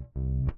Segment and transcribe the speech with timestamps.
[0.00, 0.49] Hello, everybody.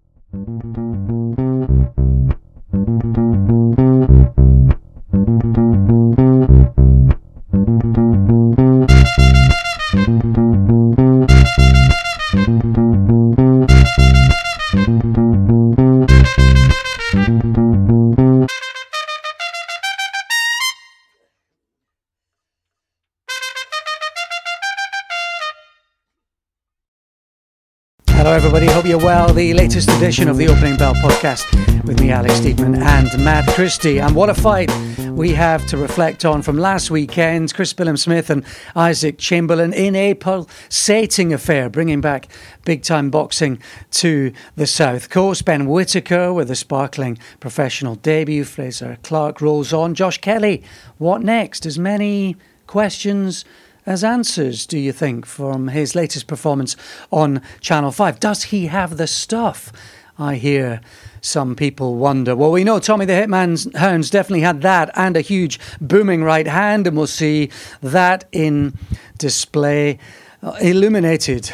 [28.82, 29.32] Hope you're well.
[29.32, 31.46] The latest edition of the Opening Bell podcast
[31.84, 34.00] with me, Alex Steedman, and Matt Christie.
[34.00, 34.72] And what a fight
[35.10, 37.54] we have to reflect on from last weekend.
[37.54, 38.44] Chris Billam-Smith and
[38.74, 42.26] Isaac Chamberlain in a pulsating affair, bringing back
[42.64, 43.60] big time boxing
[43.92, 45.44] to the South Coast.
[45.44, 48.42] Ben Whitaker with a sparkling professional debut.
[48.42, 49.94] Fraser Clarke rolls on.
[49.94, 50.64] Josh Kelly,
[50.98, 51.66] what next?
[51.66, 52.36] As many
[52.66, 53.44] questions
[53.84, 56.76] as answers, do you think, from his latest performance
[57.10, 58.20] on Channel 5?
[58.20, 59.72] Does he have the stuff?
[60.18, 60.80] I hear
[61.20, 62.36] some people wonder.
[62.36, 66.46] Well, we know Tommy the Hitman Hearns definitely had that and a huge booming right
[66.46, 68.78] hand, and we'll see that in
[69.18, 69.98] display
[70.42, 71.52] uh, illuminated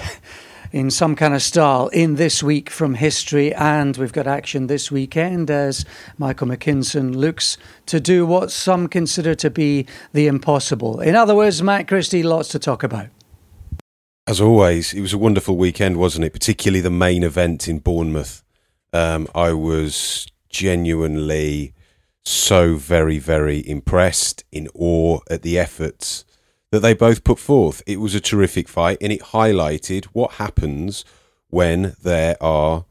[0.72, 3.54] in some kind of style in this week from history.
[3.54, 5.84] And we've got action this weekend as
[6.18, 11.00] Michael McKinson looks to do what some consider to be the impossible.
[11.00, 13.08] In other words, Matt Christie, lots to talk about.
[14.26, 16.32] As always, it was a wonderful weekend, wasn't it?
[16.32, 18.42] Particularly the main event in Bournemouth.
[18.92, 21.72] Um, I was genuinely
[22.24, 26.26] so very, very impressed, in awe at the efforts
[26.70, 27.82] that they both put forth.
[27.86, 31.04] It was a terrific fight and it highlighted what happens
[31.48, 32.84] when there are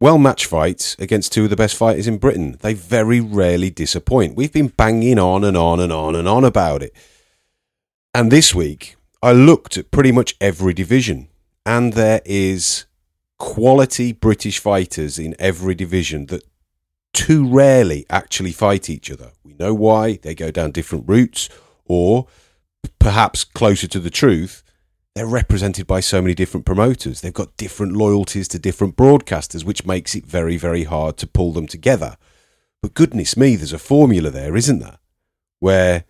[0.00, 2.56] well match fights against two of the best fighters in Britain.
[2.60, 4.36] They very rarely disappoint.
[4.36, 6.94] We've been banging on and on and on and on about it.
[8.14, 11.28] And this week, I looked at pretty much every division,
[11.64, 12.86] and there is
[13.38, 16.42] quality British fighters in every division that
[17.12, 19.32] too rarely actually fight each other.
[19.44, 21.48] We know why, they go down different routes,
[21.84, 22.26] or
[23.06, 24.64] perhaps closer to the truth,
[25.14, 27.20] they're represented by so many different promoters.
[27.20, 31.52] They've got different loyalties to different broadcasters, which makes it very, very hard to pull
[31.52, 32.16] them together.
[32.82, 34.98] But goodness me, there's a formula there, isn't there?
[35.60, 36.04] Where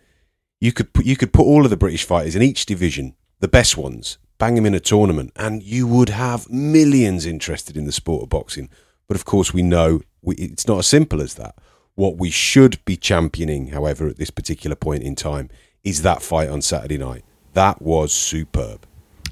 [0.59, 3.47] you could put, you could put all of the British fighters in each division, the
[3.47, 7.93] best ones, bang them in a tournament, and you would have millions interested in the
[7.93, 8.71] sport of boxing.
[9.07, 11.57] But of course, we know we, it's not as simple as that.
[11.95, 15.51] What we should be championing, however, at this particular point in time,
[15.87, 17.23] is that fight on Saturday night.
[17.55, 18.85] That was superb.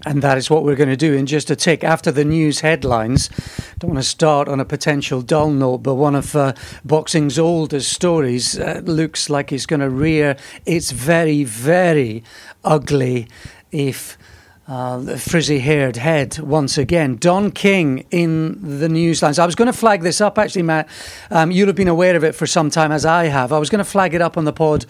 [0.06, 1.82] And that is what we're going to do in just a tick.
[1.82, 3.28] After the news headlines,
[3.80, 6.52] don't want to start on a potential dull note, but one of uh,
[6.84, 12.22] boxing's oldest stories uh, looks like it's going to rear its very, very
[12.62, 13.26] ugly,
[13.72, 14.16] if
[14.68, 17.16] uh, the frizzy haired head once again.
[17.16, 19.40] Don King in the newslines.
[19.40, 20.88] I was going to flag this up actually, Matt.
[21.30, 23.52] Um, you'll have been aware of it for some time, as I have.
[23.52, 24.86] I was going to flag it up on the pod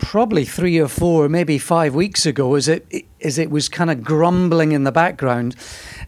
[0.00, 4.02] probably three or four, maybe five weeks ago, as it as it was kind of
[4.02, 5.56] grumbling in the background,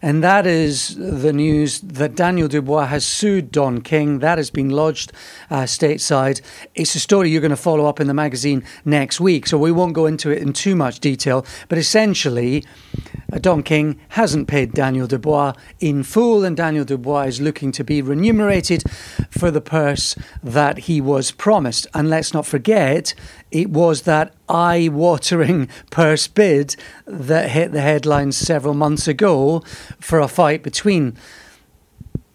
[0.01, 4.21] and that is the news that Daniel Dubois has sued Don King.
[4.21, 5.13] That has been lodged
[5.51, 6.41] uh, stateside.
[6.75, 9.73] It's a story you're going to follow up in the magazine next week, so we
[9.73, 11.45] won't go into it in too much detail.
[11.69, 12.65] But essentially,
[13.33, 17.85] uh, Don King hasn't paid Daniel Dubois in full, and Daniel Dubois is looking to
[17.85, 18.85] be remunerated
[19.31, 21.87] for the purse that he was promised.
[21.95, 23.15] And let's not forget,
[23.51, 26.77] it was that eye watering purse bid
[27.07, 29.61] that hit the headlines several months ago
[30.01, 31.17] for a fight between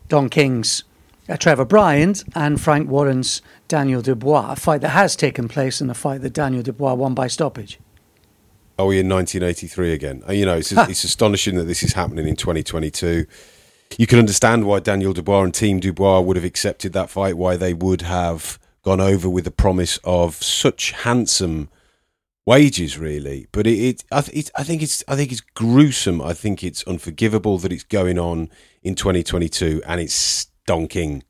[0.07, 0.83] Don King's
[1.29, 5.89] uh, Trevor Bryan and Frank Warren's Daniel Dubois, a fight that has taken place and
[5.89, 7.79] a fight that Daniel Dubois won by stoppage.
[8.77, 10.23] Are we in 1983 again?
[10.27, 13.25] Uh, you know, it's, it's astonishing that this is happening in 2022.
[13.97, 17.55] You can understand why Daniel Dubois and Team Dubois would have accepted that fight, why
[17.55, 21.69] they would have gone over with the promise of such handsome
[22.45, 23.47] wages, really.
[23.51, 26.21] But it, it, I, it, I think it's, I think it's gruesome.
[26.21, 28.49] I think it's unforgivable that it's going on
[28.81, 31.23] in 2022, and it's Don King,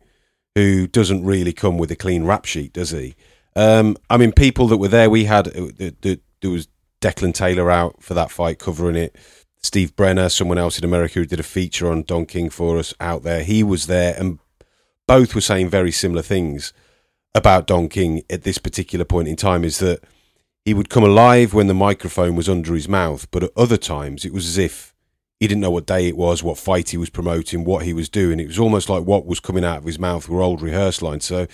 [0.56, 3.16] who doesn't really come with a clean rap sheet, does he?
[3.56, 5.70] Um, I mean, people that were there, we had uh,
[6.02, 6.18] there
[6.50, 6.68] was
[7.02, 9.16] Declan Taylor out for that fight, covering it.
[9.62, 12.94] Steve Brenner, someone else in America who did a feature on Don King for us
[13.00, 14.40] out there, he was there, and
[15.08, 16.74] both were saying very similar things
[17.34, 19.64] about Don King at this particular point in time.
[19.64, 20.04] Is that
[20.66, 24.26] he would come alive when the microphone was under his mouth, but at other times
[24.26, 24.94] it was as if
[25.40, 28.08] he didn't know what day it was, what fight he was promoting, what he was
[28.08, 28.40] doing.
[28.40, 31.26] It was almost like what was coming out of his mouth were old rehearse lines.
[31.26, 31.48] So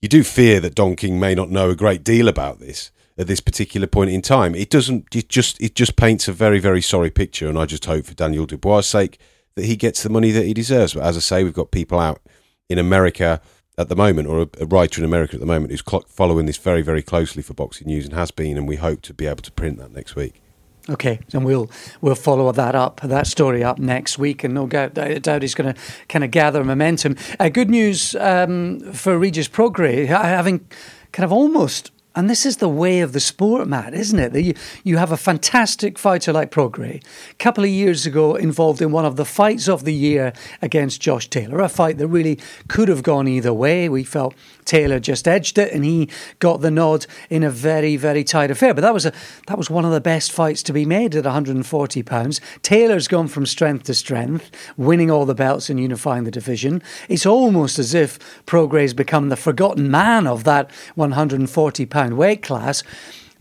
[0.00, 3.26] you do fear that Don King may not know a great deal about this at
[3.26, 4.54] this particular point in time.
[4.54, 5.14] It doesn't.
[5.14, 8.14] It just it just paints a very very sorry picture, and I just hope for
[8.14, 9.18] Daniel Dubois' sake
[9.56, 10.94] that he gets the money that he deserves.
[10.94, 12.20] But as I say, we've got people out
[12.68, 13.40] in America
[13.78, 16.46] at the moment, or a, a writer in America at the moment, who's cl- following
[16.46, 19.26] this very, very closely for boxing news and has been, and we hope to be
[19.26, 20.42] able to print that next week.
[20.88, 21.68] Okay, and we'll
[22.00, 25.74] we'll follow that up, that story up next week, and no doubt, doubt he's going
[25.74, 27.16] to kind of gather momentum.
[27.40, 30.66] Uh, good news um, for Regis Prograis, having
[31.10, 34.32] kind of almost and this is the way of the sport, Matt, isn't it?
[34.32, 37.04] That you, you have a fantastic fighter like Prograis.
[37.30, 40.32] A couple of years ago, involved in one of the fights of the year
[40.62, 43.90] against Josh Taylor, a fight that really could have gone either way.
[43.90, 44.34] We felt
[44.66, 48.74] Taylor just edged it, and he got the nod in a very, very tight affair.
[48.74, 49.12] But that was a
[49.46, 52.40] that was one of the best fights to be made at 140 pounds.
[52.62, 56.82] Taylor's gone from strength to strength, winning all the belts and unifying the division.
[57.08, 62.82] It's almost as if Prograis's become the forgotten man of that 140 pound weight class.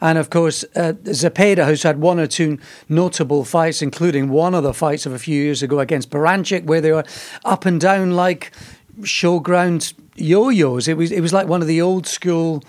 [0.01, 4.63] And of course, uh, Zepeda, who's had one or two notable fights, including one of
[4.63, 7.06] the fights of a few years ago against Baranchyk, where they were
[7.45, 8.51] up and down like
[9.01, 10.88] showground yo-yos.
[10.88, 12.63] It was it was like one of the old school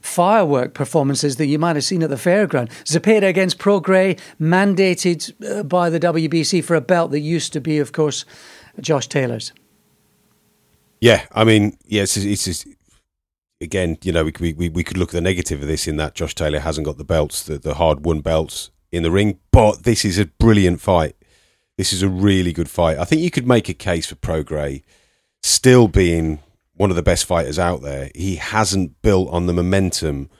[0.00, 2.70] firework performances that you might have seen at the fairground.
[2.84, 7.78] Zepeda against Prograis, mandated uh, by the WBC for a belt that used to be,
[7.78, 8.24] of course,
[8.80, 9.52] Josh Taylor's.
[11.00, 12.66] Yeah, I mean, yes, yeah, it's, it's,
[13.60, 16.14] again, you know, we, we, we could look at the negative of this in that
[16.14, 19.84] Josh Taylor hasn't got the belts, the, the hard won belts in the ring, but
[19.84, 21.16] this is a brilliant fight.
[21.78, 22.98] This is a really good fight.
[22.98, 24.82] I think you could make a case for Prograis
[25.42, 26.40] still being
[26.74, 28.10] one of the best fighters out there.
[28.14, 30.30] He hasn't built on the momentum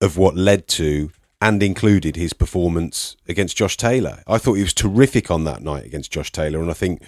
[0.00, 1.10] of what led to
[1.40, 4.22] and included his performance against Josh Taylor.
[4.26, 7.02] I thought he was terrific on that night against Josh Taylor, and I think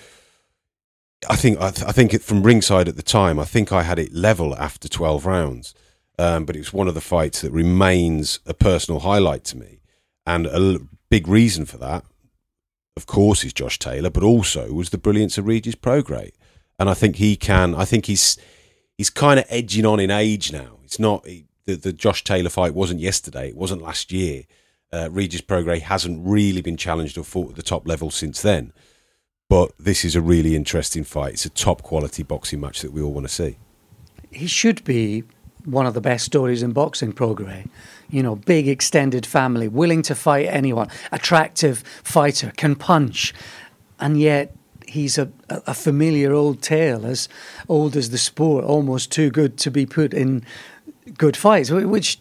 [1.28, 3.82] I think I, th- I think it, from ringside at the time, I think I
[3.82, 5.74] had it level after twelve rounds.
[6.18, 9.80] Um, but was one of the fights that remains a personal highlight to me,
[10.26, 10.78] and a l-
[11.08, 12.04] big reason for that,
[12.96, 16.32] of course, is Josh Taylor, but also was the brilliance of Regis Prograis.
[16.82, 17.76] And I think he can.
[17.76, 18.37] I think he's
[18.99, 20.79] he's kind of edging on in age now.
[20.82, 21.46] It's not the,
[21.76, 23.50] the Josh Taylor fight wasn't yesterday.
[23.50, 24.43] It wasn't last year.
[24.93, 28.73] Uh, Regis Prograis hasn't really been challenged or fought at the top level since then.
[29.49, 31.34] But this is a really interesting fight.
[31.34, 33.58] It's a top quality boxing match that we all want to see.
[34.32, 35.23] He should be
[35.64, 37.69] one of the best stories in boxing, Prograis.
[38.11, 43.32] You know, big extended family, willing to fight anyone, attractive fighter, can punch,
[44.00, 44.56] and yet
[44.92, 47.28] he's a, a familiar old tale, as
[47.68, 50.44] old as the sport, almost too good to be put in
[51.16, 52.18] good fights, which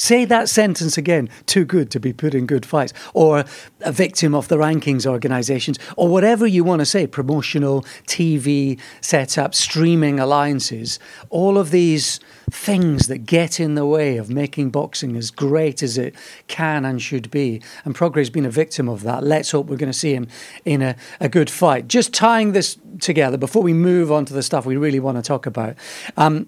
[0.00, 1.28] Say that sentence again.
[1.44, 2.94] Too good to be put in good fights.
[3.12, 3.44] Or
[3.82, 9.54] a victim of the rankings organizations, or whatever you want to say, promotional, TV setup,
[9.54, 10.98] streaming alliances.
[11.28, 12.18] All of these
[12.50, 16.14] things that get in the way of making boxing as great as it
[16.48, 17.60] can and should be.
[17.84, 19.22] And Prograis has been a victim of that.
[19.22, 20.28] Let's hope we're going to see him
[20.64, 21.88] in a, a good fight.
[21.88, 25.22] Just tying this together before we move on to the stuff we really want to
[25.22, 25.76] talk about.
[26.16, 26.46] Um,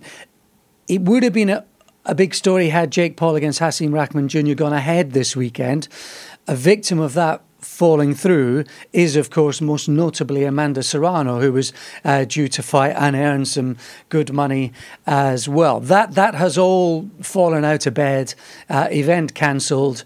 [0.88, 1.64] it would have been a,
[2.04, 4.54] a big story had Jake Paul against Hasim Rahman Jr.
[4.54, 5.88] gone ahead this weekend.
[6.48, 11.72] A victim of that falling through is, of course, most notably Amanda Serrano, who was
[12.04, 13.76] uh, due to fight and earn some
[14.08, 14.72] good money
[15.06, 15.78] as well.
[15.78, 18.34] That that has all fallen out of bed.
[18.68, 20.04] Uh, event cancelled.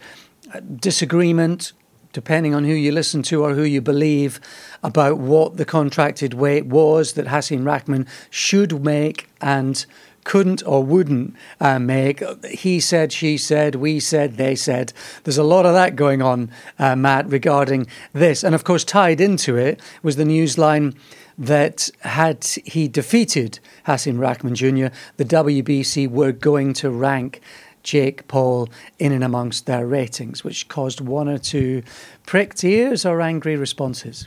[0.77, 1.73] Disagreement,
[2.13, 4.39] depending on who you listen to or who you believe,
[4.83, 9.87] about what the contracted weight was that Hasim Rahman should make and
[10.27, 12.23] couldn't or wouldn't uh, make.
[12.45, 14.93] He said, she said, we said, they said.
[15.23, 18.43] There's a lot of that going on, uh, Matt, regarding this.
[18.43, 20.95] And of course, tied into it was the news line
[21.39, 27.41] that had he defeated Hasim Rahman Jr., the WBC were going to rank
[27.85, 28.69] Jake Paul
[28.99, 31.85] in and amongst their ratings, which caused one or two
[32.27, 34.27] pricked ears or angry responses.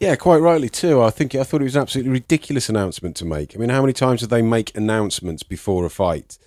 [0.00, 1.02] Yeah, quite rightly too.
[1.02, 3.54] I think I thought it was an absolutely ridiculous announcement to make.
[3.54, 6.38] I mean, how many times did they make announcements before a fight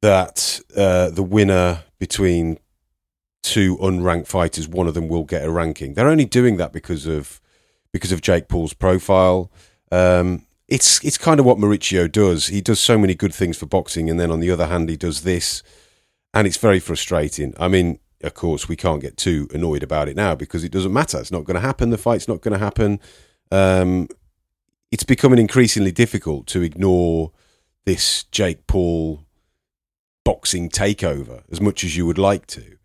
[0.00, 2.58] that uh, the winner between
[3.42, 5.92] two unranked fighters, one of them will get a ranking?
[5.92, 7.40] They're only doing that because of
[7.92, 9.50] because of Jake Paul's profile.
[9.92, 12.46] Um, it's it's kind of what Mauricio does.
[12.46, 14.96] He does so many good things for boxing, and then on the other hand, he
[14.96, 15.62] does this,
[16.32, 17.52] and it's very frustrating.
[17.58, 20.92] I mean, of course, we can't get too annoyed about it now because it doesn't
[20.92, 21.18] matter.
[21.20, 21.90] It's not going to happen.
[21.90, 23.00] The fight's not going to happen.
[23.50, 24.08] Um,
[24.90, 27.32] it's becoming increasingly difficult to ignore
[27.84, 29.24] this Jake Paul
[30.24, 32.76] boxing takeover as much as you would like to.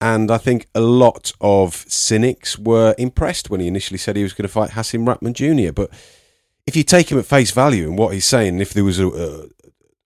[0.00, 4.32] And I think a lot of cynics were impressed when he initially said he was
[4.32, 5.72] going to fight Hasim Rahman Jr.
[5.72, 5.90] But
[6.66, 9.08] if you take him at face value and what he's saying, if there was a,
[9.08, 9.46] a,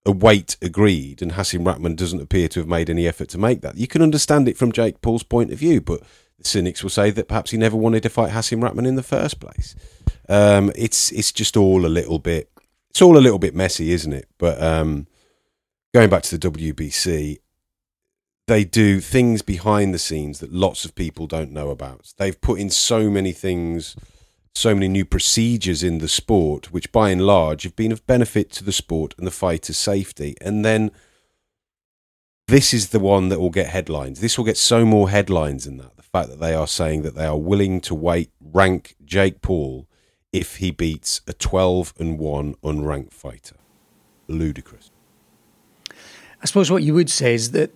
[0.04, 3.60] a weight agreed, and Hasim Rahman doesn't appear to have made any effort to make
[3.60, 3.76] that.
[3.76, 6.00] You can understand it from Jake Paul's point of view, but
[6.38, 9.02] the cynics will say that perhaps he never wanted to fight Hasim Rahman in the
[9.02, 9.76] first place.
[10.28, 12.50] Um, it's it's just all a little bit
[12.90, 14.28] it's all a little bit messy, isn't it?
[14.36, 15.06] But um,
[15.94, 17.38] going back to the WBC,
[18.46, 22.12] they do things behind the scenes that lots of people don't know about.
[22.18, 23.96] They've put in so many things,
[24.54, 28.50] so many new procedures in the sport, which by and large have been of benefit
[28.52, 30.36] to the sport and the fighter's safety.
[30.40, 30.90] And then
[32.48, 34.20] this is the one that will get headlines.
[34.20, 35.96] This will get so more headlines than that.
[35.96, 39.86] The fact that they are saying that they are willing to wait, rank Jake Paul
[40.32, 43.56] if he beats a 12 and 1 unranked fighter.
[44.28, 44.90] Ludicrous.
[45.90, 47.70] I suppose what you would say is that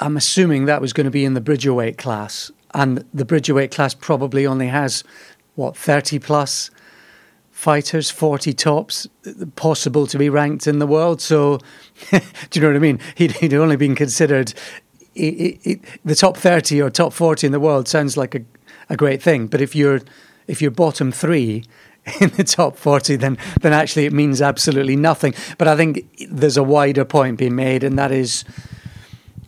[0.00, 3.94] I'm assuming that was going to be in the bridgerweight class, and the bridgerweight class
[3.94, 5.04] probably only has
[5.58, 6.70] what 30 plus
[7.50, 9.08] fighters, 40 tops
[9.56, 11.20] possible to be ranked in the world.
[11.20, 11.58] So,
[12.10, 12.20] do
[12.52, 13.00] you know what I mean?
[13.16, 14.54] He'd, he'd only been considered.
[15.14, 18.42] the top 30 or top 40 in the world sounds like a,
[18.88, 20.00] a great thing, but if you're
[20.46, 21.64] if you're bottom three,
[22.20, 25.34] in the top 40, then, then actually it means absolutely nothing.
[25.58, 28.44] But I think there's a wider point being made, and that is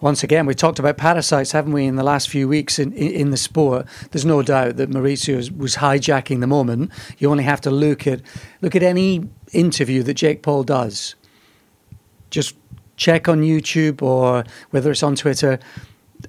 [0.00, 3.12] once again, we talked about parasites, haven't we, in the last few weeks in, in,
[3.12, 3.87] in the sport?
[4.11, 6.90] There's no doubt that Mauricio was hijacking the moment.
[7.19, 8.21] You only have to look at
[8.62, 11.14] look at any interview that Jake Paul does.
[12.30, 12.57] Just
[12.97, 15.59] check on YouTube or whether it's on Twitter,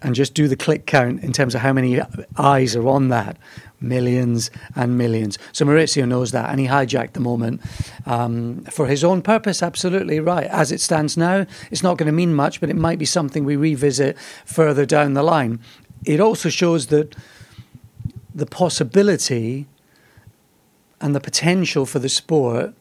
[0.01, 1.99] and just do the click count in terms of how many
[2.37, 3.37] eyes are on that
[3.81, 5.37] millions and millions.
[5.51, 7.61] So Mauricio knows that, and he hijacked the moment
[8.05, 9.63] um, for his own purpose.
[9.63, 10.47] Absolutely right.
[10.47, 13.43] As it stands now, it's not going to mean much, but it might be something
[13.43, 15.59] we revisit further down the line.
[16.05, 17.15] It also shows that
[18.33, 19.67] the possibility
[20.99, 22.73] and the potential for the sport,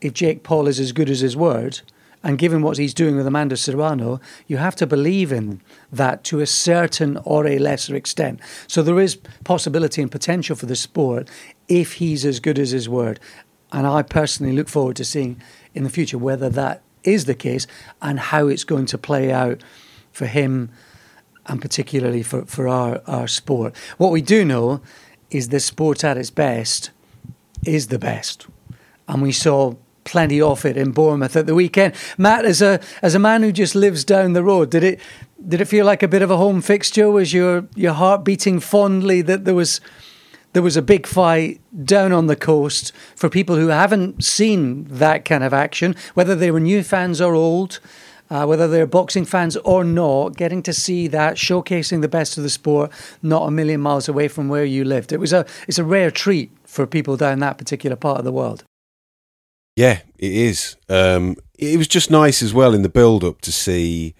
[0.00, 1.80] if Jake Paul is as good as his word
[2.22, 5.60] and given what he's doing with Amanda Serrano, you have to believe in
[5.92, 8.40] that to a certain or a lesser extent.
[8.66, 11.28] So there is possibility and potential for the sport
[11.68, 13.20] if he's as good as his word.
[13.70, 15.40] And I personally look forward to seeing
[15.74, 17.66] in the future whether that is the case
[18.02, 19.62] and how it's going to play out
[20.10, 20.70] for him
[21.46, 23.76] and particularly for, for our, our sport.
[23.96, 24.80] What we do know
[25.30, 26.90] is the sport at its best
[27.64, 28.46] is the best.
[29.06, 29.74] And we saw
[30.08, 31.94] plenty of it in Bournemouth at the weekend.
[32.16, 35.00] Matt, as a as a man who just lives down the road, did it
[35.46, 37.10] did it feel like a bit of a home fixture?
[37.10, 39.80] Was your your heart beating fondly that there was
[40.54, 45.24] there was a big fight down on the coast for people who haven't seen that
[45.24, 47.80] kind of action, whether they were new fans or old,
[48.30, 52.42] uh, whether they're boxing fans or not, getting to see that showcasing the best of
[52.42, 52.90] the sport,
[53.22, 55.12] not a million miles away from where you lived.
[55.12, 58.32] It was a it's a rare treat for people down that particular part of the
[58.32, 58.64] world.
[59.78, 60.74] Yeah, it is.
[60.88, 64.16] Um, it was just nice as well in the build up to see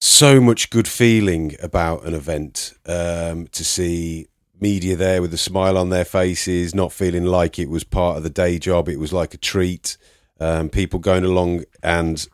[0.00, 4.28] so much good feeling about an event, um, to see
[4.60, 8.22] media there with a smile on their faces, not feeling like it was part of
[8.22, 9.96] the day job, it was like a treat.
[10.38, 12.24] Um, people going along and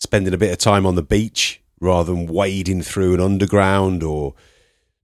[0.00, 4.34] spending a bit of time on the beach rather than wading through an underground or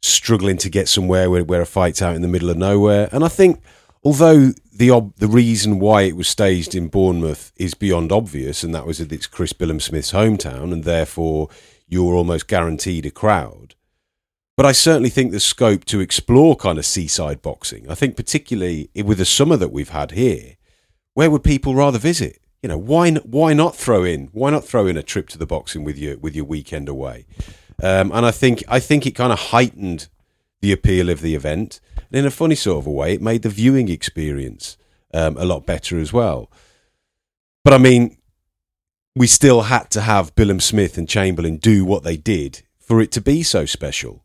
[0.03, 3.09] struggling to get somewhere where, where a fight's out in the middle of nowhere.
[3.13, 3.63] And I think
[4.05, 8.75] although the ob- the reason why it was staged in Bournemouth is beyond obvious, and
[8.75, 11.49] that was that it's Chris Billam-Smith's hometown, and therefore
[11.89, 13.75] you're almost guaranteed a crowd.
[14.57, 17.91] But I certainly think there's scope to explore kind of seaside boxing.
[17.91, 20.57] I think particularly with the summer that we've had here,
[21.15, 22.41] where would people rather visit?
[22.63, 25.47] You know, why why not throw in why not throw in a trip to the
[25.47, 27.27] boxing with your with your weekend away?
[27.83, 30.09] Um, and I think I think it kind of heightened
[30.65, 31.79] the appeal of the event.
[32.11, 34.79] And in a funny sort of a way, it made the viewing experience
[35.13, 36.51] um, a lot better as well.
[37.63, 38.17] But I mean,
[39.15, 43.21] we still had to have Billam-Smith and Chamberlain do what they did for it to
[43.21, 44.25] be so special.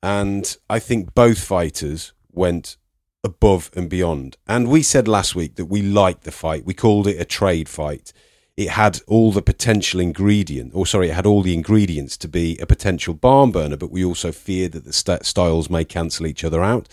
[0.00, 2.76] And I think both fighters went
[3.24, 4.36] above and beyond.
[4.46, 6.64] And we said last week that we liked the fight.
[6.64, 8.12] We called it a trade fight
[8.60, 12.58] it had all the potential ingredient, or sorry, it had all the ingredients to be
[12.58, 16.44] a potential barn burner, but we also feared that the st- styles may cancel each
[16.44, 16.86] other out.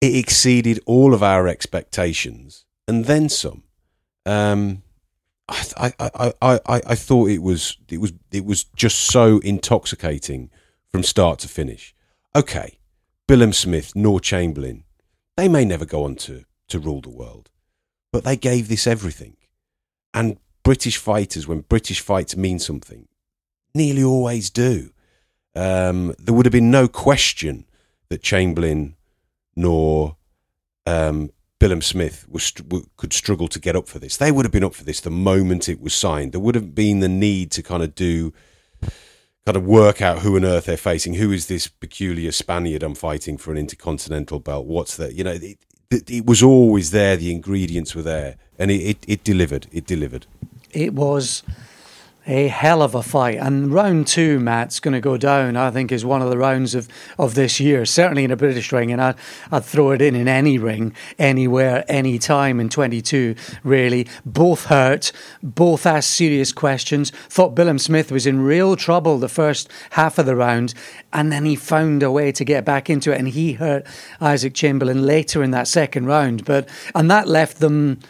[0.00, 3.64] It exceeded all of our expectations and then some.
[4.24, 4.82] Um,
[5.50, 10.50] I, I, I, I, I thought it was it was it was just so intoxicating
[10.88, 11.94] from start to finish.
[12.34, 12.78] Okay,
[13.28, 14.84] Billam-Smith nor Chamberlain,
[15.36, 17.50] they may never go on to, to rule the world,
[18.10, 19.36] but they gave this everything.
[20.14, 23.06] And British fighters, when British fights mean something,
[23.74, 24.90] nearly always do.
[25.54, 27.66] Um, there would have been no question
[28.08, 28.96] that Chamberlain
[29.54, 30.16] nor
[30.86, 31.30] um,
[31.60, 32.52] Billam-Smith was,
[32.96, 34.16] could struggle to get up for this.
[34.16, 36.32] They would have been up for this the moment it was signed.
[36.32, 38.32] There would have been the need to kind of do
[39.46, 41.14] kind of work out who on earth they're facing.
[41.14, 44.66] Who is this peculiar Spaniard I'm fighting for an intercontinental belt?
[44.66, 45.14] What's that?
[45.14, 45.58] You know, it,
[45.90, 47.16] it, it was always there.
[47.16, 49.66] The ingredients were there, and it, it, it delivered.
[49.70, 50.26] It delivered.
[50.74, 51.42] It was
[52.26, 53.38] a hell of a fight.
[53.38, 56.74] And round two, Matt's going to go down, I think, is one of the rounds
[56.74, 56.88] of,
[57.18, 58.90] of this year, certainly in a British ring.
[58.90, 59.16] And I'd,
[59.50, 64.06] I'd throw it in in any ring, anywhere, any time in 22, really.
[64.24, 65.12] Both hurt,
[65.42, 67.10] both asked serious questions.
[67.10, 70.72] Thought Billam Smith was in real trouble the first half of the round.
[71.12, 73.18] And then he found a way to get back into it.
[73.18, 73.86] And he hurt
[74.20, 76.44] Isaac Chamberlain later in that second round.
[76.44, 78.00] But And that left them.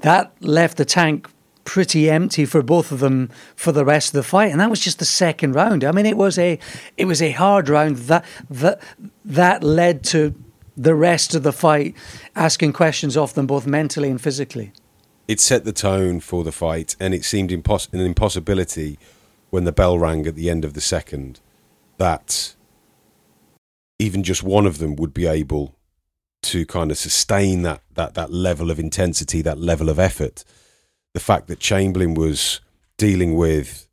[0.00, 1.28] That left the tank
[1.64, 4.80] pretty empty for both of them for the rest of the fight, and that was
[4.80, 5.84] just the second round.
[5.84, 6.58] I mean, it was a
[6.96, 8.80] it was a hard round that that
[9.24, 10.34] that led to
[10.76, 11.94] the rest of the fight
[12.34, 14.72] asking questions of them both mentally and physically.
[15.26, 18.98] It set the tone for the fight, and it seemed impos- an impossibility
[19.50, 21.40] when the bell rang at the end of the second
[21.96, 22.54] that
[23.98, 25.76] even just one of them would be able
[26.42, 30.44] to kind of sustain that that that level of intensity, that level of effort
[31.14, 32.60] the fact that Chamberlain was
[32.98, 33.88] dealing with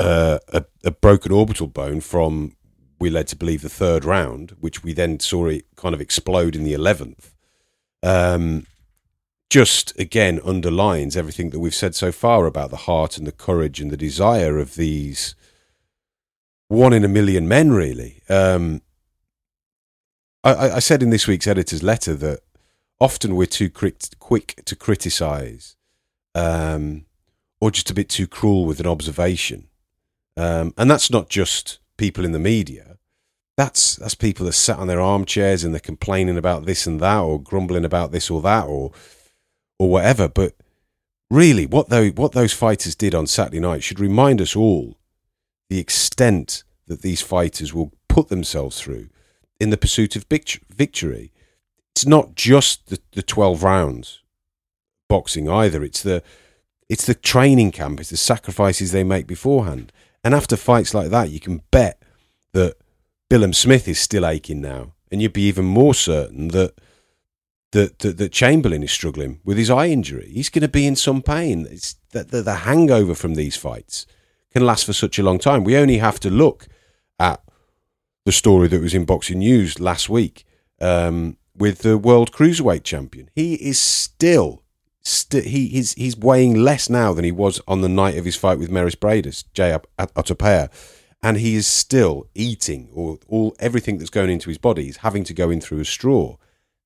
[0.00, 2.56] uh, a, a, broken orbital bone from,
[2.98, 6.56] we led to believe, the third round, which we then saw it kind of explode
[6.56, 7.32] in the 11th,
[8.02, 8.66] um,
[9.50, 13.80] just again underlines everything that we've said so far about the heart and the courage
[13.80, 15.34] and the desire of these
[16.68, 18.22] one in a million men, really.
[18.30, 18.80] Um,
[20.42, 22.40] I, I, said in this week's editor's letter that
[22.98, 25.76] often we're too quick, quick to criticise
[26.34, 27.04] um,
[27.60, 29.68] or just a bit too cruel with an observation.
[30.36, 32.98] Um, and that's not just people in the media.
[33.56, 37.20] That's that's people that sat on their armchairs and they're complaining about this and that,
[37.20, 38.92] or grumbling about this or that, or
[39.78, 40.28] or whatever.
[40.28, 40.54] But
[41.30, 44.98] really, what they, what those fighters did on Saturday night should remind us all
[45.68, 49.08] the extent that these fighters will put themselves through
[49.60, 51.32] in the pursuit of victory.
[51.94, 54.21] It's not just the, the twelve rounds
[55.12, 55.84] boxing either.
[55.84, 56.22] It's the
[56.88, 58.00] it's the training camp.
[58.00, 59.92] It's the sacrifices they make beforehand.
[60.24, 62.02] And after fights like that, you can bet
[62.54, 62.76] that
[63.30, 66.72] Billam Smith is still aching now, and you'd be even more certain that
[67.72, 70.30] that that, that Chamberlain is struggling with his eye injury.
[70.32, 71.66] He's going to be in some pain.
[71.70, 74.06] It's that the, the hangover from these fights
[74.52, 75.64] can last for such a long time.
[75.64, 76.68] We only have to look
[77.18, 77.40] at
[78.24, 80.44] the story that was in Boxing News last week
[80.80, 83.28] um, with the world cruiserweight champion.
[83.34, 84.61] He is still
[85.02, 88.36] st- he he's he's weighing less now than he was on the night of his
[88.36, 90.70] fight with Mairis Briedis, Jai Opetaia,
[91.22, 95.24] and he is still eating or all everything that's going into his body is having
[95.24, 96.36] to go in through a straw.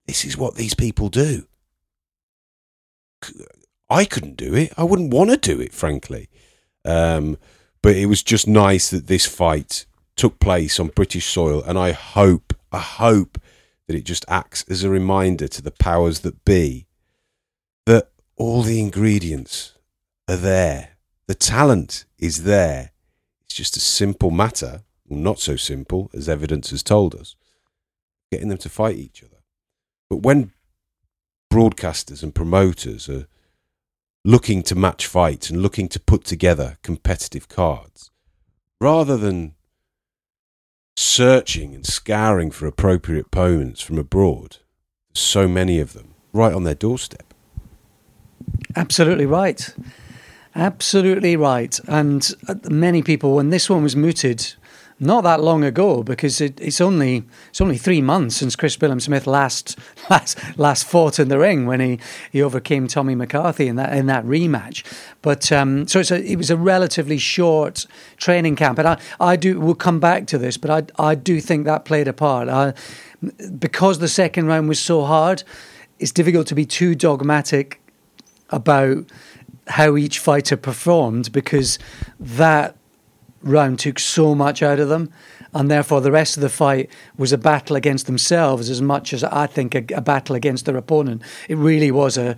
[0.07, 1.47] This is what these people do.
[3.89, 4.73] I couldn't do it.
[4.77, 6.29] I wouldn't want to do it, frankly.
[6.85, 7.39] Um,
[7.83, 11.93] but it was just nice that this fight took place on British soil, and I
[11.93, 13.39] hope, I hope
[13.87, 16.86] that it just acts as a reminder to the powers that be
[17.87, 19.73] that all the ingredients
[20.29, 20.91] are there.
[21.27, 22.91] The talent is there.
[23.43, 27.37] It's just a simple matter, well, not so simple as evidence has told us,
[28.31, 29.43] getting them to fight each other.
[30.11, 30.53] But when
[31.51, 33.27] broadcasters and promoters are
[34.25, 38.11] looking to match fights and looking to put together competitive cards,
[38.81, 39.55] rather than
[40.97, 44.59] searching and scouring for appropriate opponents from abroad,
[45.15, 47.33] so many of them right on their doorstep.
[48.75, 49.75] Absolutely right.
[50.55, 51.79] Absolutely right.
[51.87, 54.55] And uh, many people, when this one was mooted,
[54.99, 59.01] not that long ago, because it, it's only it's only three months since Chris Billam
[59.01, 59.79] Smith last
[60.11, 61.99] last last fought in the ring when he,
[62.33, 64.83] he overcame Tommy McCarthy in that in that rematch.
[65.21, 69.37] But um, so it's a, it was a relatively short training camp, and I, I
[69.37, 72.49] do we'll come back to this, but I I do think that played a part.
[72.49, 72.73] I,
[73.59, 75.43] because the second round was so hard,
[75.99, 77.81] it's difficult to be too dogmatic
[78.51, 79.05] about
[79.69, 81.79] how each fighter performed because
[82.21, 82.77] that
[83.43, 85.13] round took so much out of them.
[85.55, 89.25] And therefore, the rest of the fight was a battle against themselves as much as
[89.25, 91.23] I think a, a battle against their opponent.
[91.49, 92.37] It really was a,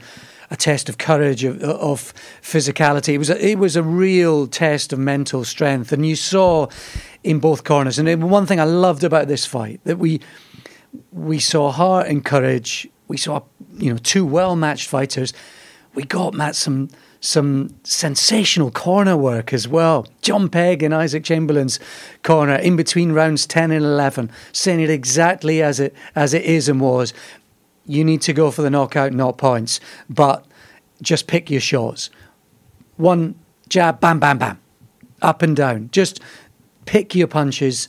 [0.50, 3.14] a test of courage, of, of physicality.
[3.14, 5.90] It was a, it was a real test of mental strength.
[5.90, 6.68] And you saw
[7.24, 7.98] in both corners.
[7.98, 10.20] And one thing I loved about this fight that we
[11.12, 12.88] we saw heart and courage.
[13.08, 13.42] We saw
[13.76, 15.32] you know two well matched fighters
[15.94, 16.88] we got Matt some
[17.20, 20.06] some sensational corner work as well.
[20.22, 21.80] John Pegg and Isaac Chamberlain's
[22.22, 26.68] corner in between rounds 10 and 11, saying it exactly as it as it is
[26.68, 27.12] and was.
[27.86, 30.44] You need to go for the knockout, not points, but
[31.02, 32.10] just pick your shots.
[32.96, 33.34] One
[33.68, 34.60] jab, bam, bam, bam.
[35.22, 35.88] up and down.
[35.90, 36.20] Just
[36.84, 37.88] pick your punches,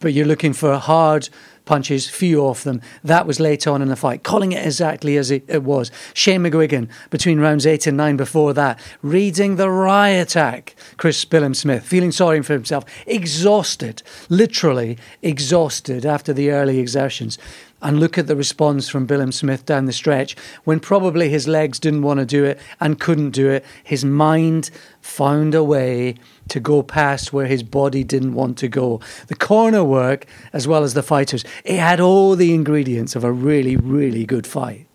[0.00, 1.28] but you're looking for a hard
[1.64, 2.80] punches, few of them.
[3.04, 5.90] That was late on in the fight, calling it exactly as it, it was.
[6.14, 10.74] Shane McGuigan, between rounds eight and nine before that, reading the riot act.
[10.96, 17.38] Chris Billam-Smith, feeling sorry for himself, exhausted, literally exhausted after the early exertions
[17.82, 22.02] and look at the response from Billam-Smith down the stretch when probably his legs didn't
[22.02, 23.64] want to do it and couldn't do it.
[23.82, 24.70] His mind
[25.00, 26.14] found a way
[26.48, 29.00] to go past where his body didn't want to go.
[29.28, 33.32] The corner work, as well as the fighters, it had all the ingredients of a
[33.32, 34.86] really, really good fight.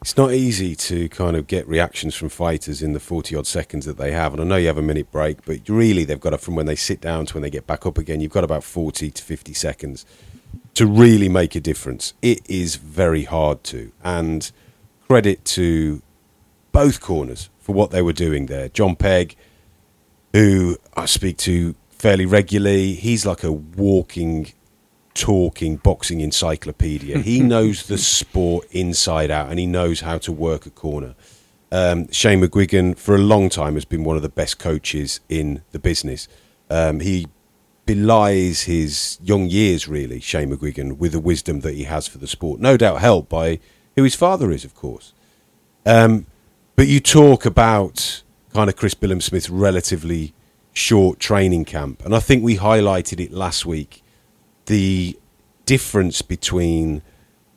[0.00, 3.86] It's not easy to kind of get reactions from fighters in the 40 odd seconds
[3.86, 4.34] that they have.
[4.34, 6.66] And I know you have a minute break, but really they've got it from when
[6.66, 8.20] they sit down to when they get back up again.
[8.20, 10.04] You've got about 40 to 50 seconds
[10.74, 12.12] to really make a difference.
[12.20, 13.92] It is very hard to.
[14.02, 14.50] And
[15.08, 16.02] credit to
[16.72, 18.68] both corners for what they were doing there.
[18.68, 19.36] John Pegg,
[20.34, 24.52] who I speak to fairly regularly, he's like a walking,
[25.14, 27.18] talking boxing encyclopedia.
[27.18, 31.14] he knows the sport inside out and he knows how to work a corner.
[31.70, 35.62] Um, Shane McGuigan, for a long time, has been one of the best coaches in
[35.70, 36.26] the business.
[36.68, 37.28] Um, he
[37.86, 42.26] belies his young years, really, Shane McGuigan, with the wisdom that he has for the
[42.26, 42.60] sport.
[42.60, 43.60] No doubt helped by
[43.94, 45.12] who his father is, of course.
[45.86, 46.26] Um,
[46.74, 48.23] but you talk about
[48.54, 50.32] kind of Chris Billam-Smith's relatively
[50.72, 54.02] short training camp, and I think we highlighted it last week
[54.66, 55.18] the
[55.66, 57.02] difference between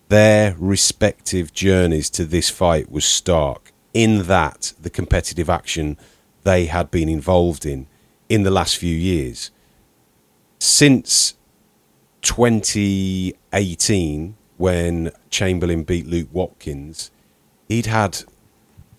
[0.09, 5.95] their respective journeys to this fight was stark in that the competitive action
[6.43, 7.87] they had been involved in
[8.29, 9.51] in the last few years.
[10.59, 11.33] Since
[12.21, 17.11] 2018, when Chamberlain beat Luke Watkins,
[17.67, 18.23] he'd had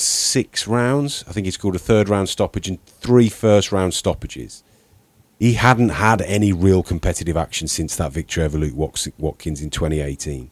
[0.01, 1.25] six rounds.
[1.29, 4.63] I think he called a third round stoppage and three first round stoppages.
[5.39, 8.75] He hadn't had any real competitive action since that victory over Luke
[9.19, 10.51] Watkins in 2018.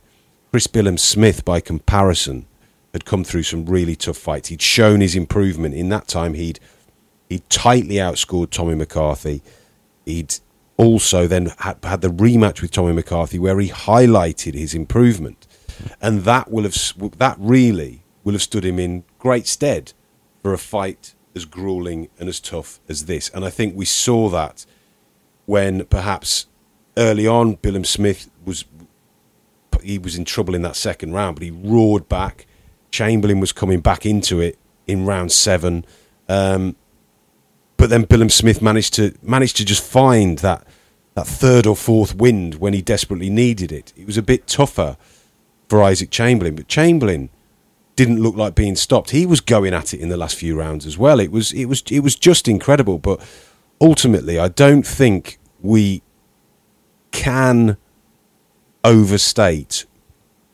[0.53, 2.47] Chris Billam-Smith, by comparison,
[2.93, 4.49] had come through some really tough fights.
[4.49, 5.75] He'd shown his improvement.
[5.75, 6.61] In that time, he'd
[7.29, 9.43] he'd tightly outscored Tommy McCarthy.
[10.05, 10.37] He'd
[10.77, 15.47] also then had, had the rematch with Tommy McCarthy where he highlighted his improvement,
[16.01, 16.77] and that will have
[17.19, 19.93] that really will have stood him in great stead
[20.41, 23.29] for a fight as grueling and as tough as this.
[23.31, 24.65] And I think we saw that
[25.47, 26.47] when perhaps
[26.97, 28.65] early on Billam-Smith was
[29.83, 32.47] he was in trouble in that second round, but he roared back.
[32.93, 35.85] Chamberlain was coming back into it in round seven.
[36.29, 36.77] Um,
[37.77, 40.65] but then Billam-Smith managed to managed to just find that
[41.15, 43.93] that third or fourth wind when he desperately needed it.
[43.97, 44.97] It was a bit tougher
[45.69, 47.29] for Isaac Chamberlain, but Chamberlain
[47.97, 49.11] didn't look like being stopped.
[49.11, 51.19] He was going at it in the last few rounds as well.
[51.19, 53.21] It was it was it was just incredible, but
[53.81, 56.03] ultimately I don't think we
[57.11, 57.77] can
[58.85, 59.87] overstate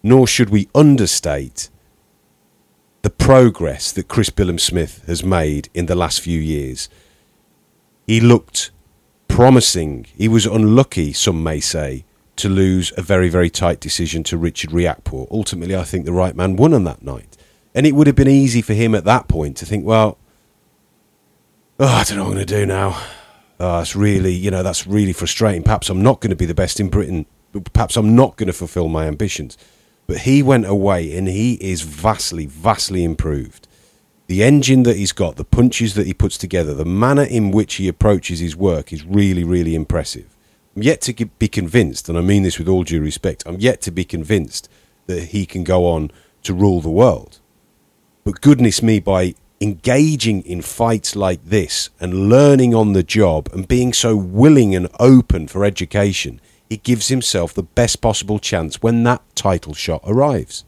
[0.03, 1.69] nor should we understate
[3.03, 6.89] the progress that Chris Billam-Smith has made in the last few years
[8.07, 8.71] he looked
[9.29, 10.07] promising.
[10.15, 12.05] He was unlucky, some may say,
[12.43, 15.29] to lose a very, very tight decision to Richard Riakporhe.
[15.31, 17.37] Ultimately, I think the right man won on that night.
[17.75, 20.19] And it would have been easy for him at that point to think, well,
[21.81, 23.01] oh, I don't know what I'm going to do now.
[23.59, 25.63] Oh, that's really, you know, that's really frustrating.
[25.63, 27.27] Perhaps I'm not going to be the best in Britain.
[27.73, 29.57] Perhaps I'm not going to fulfill my ambitions.
[30.07, 33.69] But he went away and he is vastly, vastly improved
[34.33, 37.75] the engine that he's got, the punches that he puts together, the manner in which
[37.75, 40.35] he approaches his work is really, really impressive.
[40.75, 43.81] I'm yet to be convinced, and I mean this with all due respect, I'm yet
[43.83, 44.69] to be convinced
[45.07, 46.11] that he can go on
[46.45, 47.41] to rule the world.
[48.25, 53.69] But goodness me, by engaging in fights like this and learning on the job and
[53.69, 59.05] being so willing and open for education, he gives himself the best possible chance when
[59.05, 60.65] that title shot arrives.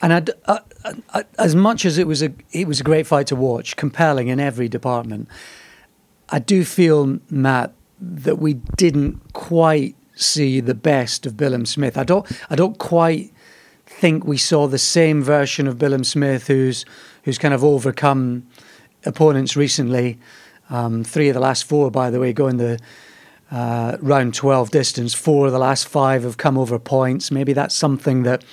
[0.00, 3.36] And I, uh, as much as it was a it was a great fight to
[3.36, 5.28] watch, compelling in every department,
[6.28, 11.96] I do feel Matt that we didn't quite see the best of Billam-Smith.
[11.96, 13.32] I don't I don't quite
[13.86, 16.84] think we saw the same version of Billam-Smith who's
[17.24, 18.46] who's kind of overcome
[19.04, 20.18] opponents recently.
[20.68, 22.78] Um, three of the last four, by the way, going the
[23.50, 25.14] uh, round 12 distance.
[25.14, 27.30] Four of the last five have come over points.
[27.30, 28.44] Maybe that's something that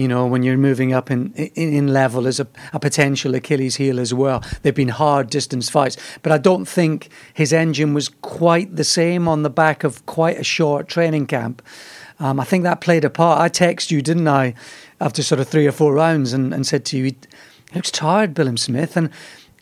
[0.00, 3.76] you know, when you're moving up in in, in level as a, a, potential Achilles
[3.76, 4.42] heel as well.
[4.62, 9.28] They've been hard distance fights, but I don't think his engine was quite the same
[9.28, 11.60] on the back of quite a short training camp.
[12.18, 13.40] Um, I think that played a part.
[13.40, 14.54] I texted you, didn't I,
[15.00, 17.16] after sort of three or four rounds, and, and said to you, he
[17.74, 19.10] looks tired, Billam-Smith, and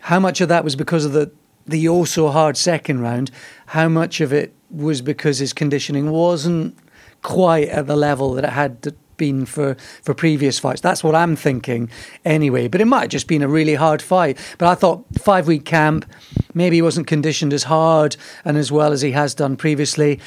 [0.00, 1.32] how much of that was because of the
[1.66, 3.30] the oh so hard second round,
[3.66, 6.78] how much of it was because his conditioning wasn't
[7.22, 10.80] quite at the level that it had been for, for previous fights.
[10.80, 11.90] That's what I'm thinking
[12.24, 12.68] anyway.
[12.68, 14.38] But it might have just been a really hard fight.
[14.56, 16.10] But I thought five week camp,
[16.54, 20.20] maybe he wasn't conditioned as hard and as well as he has done previously.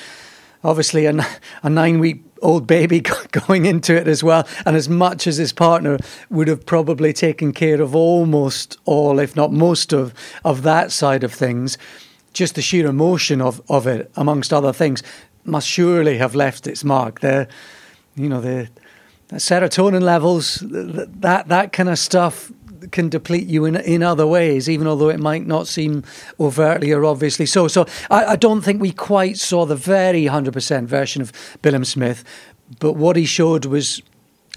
[0.63, 1.25] Obviously, a,
[1.63, 2.99] a nine week old baby
[3.31, 4.47] going into it as well.
[4.65, 5.97] And as much as his partner
[6.29, 11.23] would have probably taken care of almost all, if not most of, of that side
[11.23, 11.77] of things,
[12.33, 15.03] just the sheer emotion of, of it, amongst other things,
[15.43, 17.19] must surely have left its mark.
[17.19, 17.47] The,
[18.15, 18.69] you know, the
[19.33, 22.51] serotonin levels, that that kind of stuff
[22.91, 26.03] can deplete you in in other ways, even although it might not seem
[26.39, 27.67] overtly or obviously so.
[27.67, 31.85] So I, I don't think we quite saw the very hundred percent version of Billam
[31.85, 32.23] Smith,
[32.79, 34.01] but what he showed was,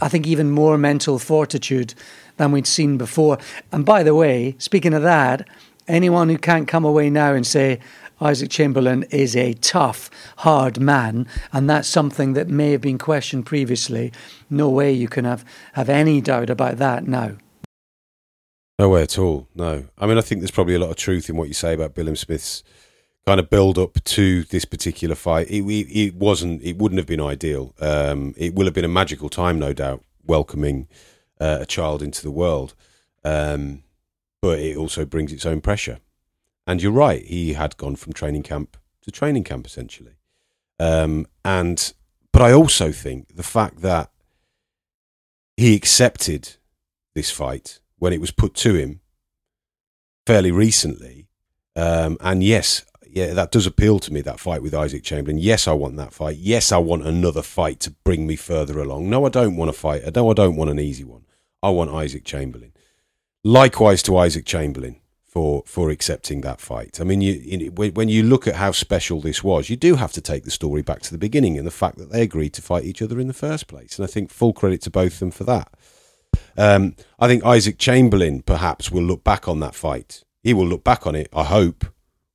[0.01, 1.95] I think, even more mental fortitude
[2.37, 3.39] than we'd seen before.
[3.73, 5.49] And by the way, speaking of that,
[5.87, 7.79] anyone who can't come away now and say
[8.20, 13.46] Isaac Chamberlain is a tough, hard man, and that's something that may have been questioned
[13.46, 14.12] previously.
[14.48, 17.33] No way you can have, have any doubt about that now.
[18.79, 19.48] No way at all.
[19.55, 19.85] No.
[19.98, 21.94] I mean, I think there's probably a lot of truth in what you say about
[21.94, 22.62] Billam Smith's
[23.27, 25.48] kind of build up to this particular fight.
[25.48, 26.62] It, it, it wasn't.
[26.62, 27.74] It wouldn't have been ideal.
[27.81, 30.88] Um, it will have been a magical time, no doubt, welcoming
[31.40, 32.74] uh, a child into the world.
[33.24, 33.85] Um,
[34.42, 36.00] but it also brings its own pressure.
[36.66, 37.24] And you're right.
[37.24, 40.16] He had gone from training camp to training camp essentially.
[40.81, 41.92] Um, and
[42.33, 44.11] but I also think the fact that
[45.57, 46.57] he accepted
[47.14, 49.00] this fight when it was put to him
[50.27, 51.29] fairly recently.
[51.77, 55.38] Um, and yes, yeah, that does appeal to me, that fight with Isaac Chamberlain.
[55.38, 56.37] Yes, I want that fight.
[56.38, 59.09] Yes, I want another fight to bring me further along.
[59.09, 60.03] No, I don't want a fight.
[60.12, 61.24] Don't, I don't want an easy one.
[61.62, 62.72] I want Isaac Chamberlain.
[63.44, 64.96] Likewise to Isaac Chamberlain
[65.35, 67.01] for, for accepting that fight.
[67.01, 70.20] I mean, you, when you look at how special this was, you do have to
[70.20, 72.85] take the story back to the beginning and the fact that they agreed to fight
[72.85, 73.99] each other in the first place.
[73.99, 75.73] And I think full credit to both of them for that.
[76.57, 80.23] Um, I think Isaac Chamberlain perhaps will look back on that fight.
[80.44, 81.85] He will look back on it, I hope,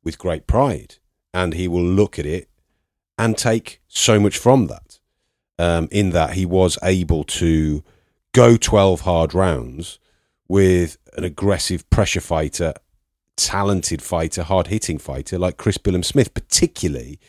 [0.04, 0.96] with great pride,
[1.34, 2.50] and he will look at it
[3.18, 5.00] and take so much from that.
[5.58, 7.84] Um, in that he was able to
[8.34, 10.00] go 12 hard rounds
[10.48, 12.74] with an aggressive pressure fighter,
[13.40, 17.20] talented fighter, hard hitting fighter like Chris Billam Smith, particularly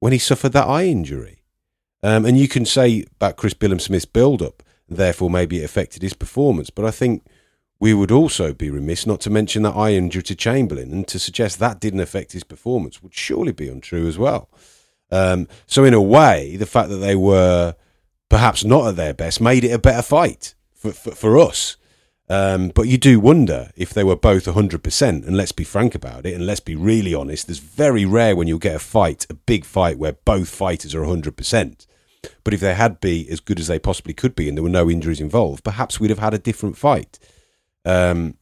[0.00, 1.42] when he suffered that eye injury.
[2.02, 4.62] Um, and you can say about Chris Billam Smith's build up
[4.96, 6.70] therefore maybe it affected his performance.
[6.70, 7.24] But I think
[7.80, 11.18] we would also be remiss not to mention that eye injury to Chamberlain and to
[11.18, 14.48] suggest that didn't affect his performance would surely be untrue as well.
[15.10, 17.74] Um, so in a way, the fact that they were
[18.28, 21.76] perhaps not at their best made it a better fight for, for, for us.
[22.32, 25.02] Um, but you do wonder if they were both 100%.
[25.26, 27.46] And let's be frank about it, and let's be really honest.
[27.46, 31.02] There's very rare when you'll get a fight, a big fight, where both fighters are
[31.02, 31.86] 100%.
[32.42, 34.70] But if they had been as good as they possibly could be and there were
[34.70, 37.18] no injuries involved, perhaps we'd have had a different fight.
[37.84, 38.38] Um,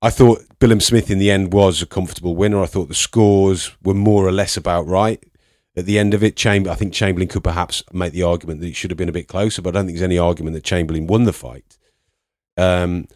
[0.00, 2.62] I thought Billam Smith in the end was a comfortable winner.
[2.62, 5.22] I thought the scores were more or less about right.
[5.76, 8.68] At the end of it, Chamber, I think Chamberlain could perhaps make the argument that
[8.68, 10.64] it should have been a bit closer, but I don't think there's any argument that
[10.64, 11.76] Chamberlain won the fight.
[12.56, 13.06] Um,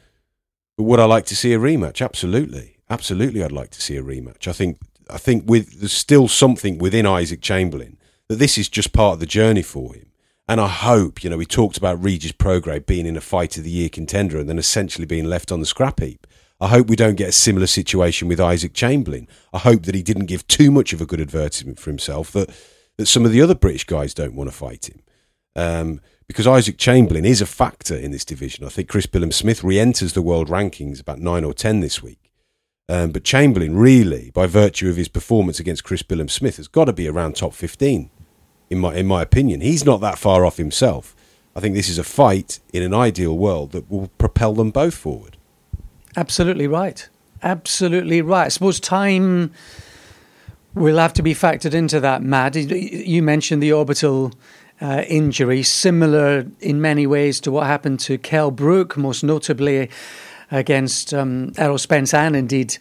[0.76, 2.02] but would I like to see a rematch?
[2.02, 4.48] Absolutely, absolutely, I'd like to see a rematch.
[4.48, 4.78] I think
[5.10, 9.20] I think with there's still something within Isaac Chamberlain that this is just part of
[9.20, 10.06] the journey for him.
[10.48, 13.64] And I hope, you know, we talked about Regis Prograis being in a fight of
[13.64, 16.26] the year contender and then essentially being left on the scrap heap.
[16.60, 19.28] I hope we don't get a similar situation with Isaac Chamberlain.
[19.52, 22.50] I hope that he didn't give too much of a good advertisement for himself that,
[22.98, 25.02] that some of the other British guys don't want to fight him.
[25.54, 28.64] Um, because Isaac Chamberlain is a factor in this division.
[28.64, 32.02] I think Chris Billam Smith re enters the world rankings about 9 or 10 this
[32.02, 32.30] week.
[32.88, 36.86] Um, but Chamberlain, really, by virtue of his performance against Chris Billam Smith, has got
[36.86, 38.10] to be around top 15
[38.70, 39.60] in my in my opinion.
[39.60, 41.14] He's not that far off himself.
[41.54, 44.94] I think this is a fight in an ideal world that will propel them both
[44.94, 45.36] forward.
[46.16, 47.08] Absolutely right.
[47.42, 48.46] Absolutely right.
[48.46, 49.52] I suppose time
[50.74, 52.56] will have to be factored into that, Matt.
[52.56, 54.32] You mentioned the orbital
[54.82, 59.88] uh, injury, similar in many ways to what happened to Kell Brook, most notably
[60.50, 62.76] against um, Errol Spence and indeed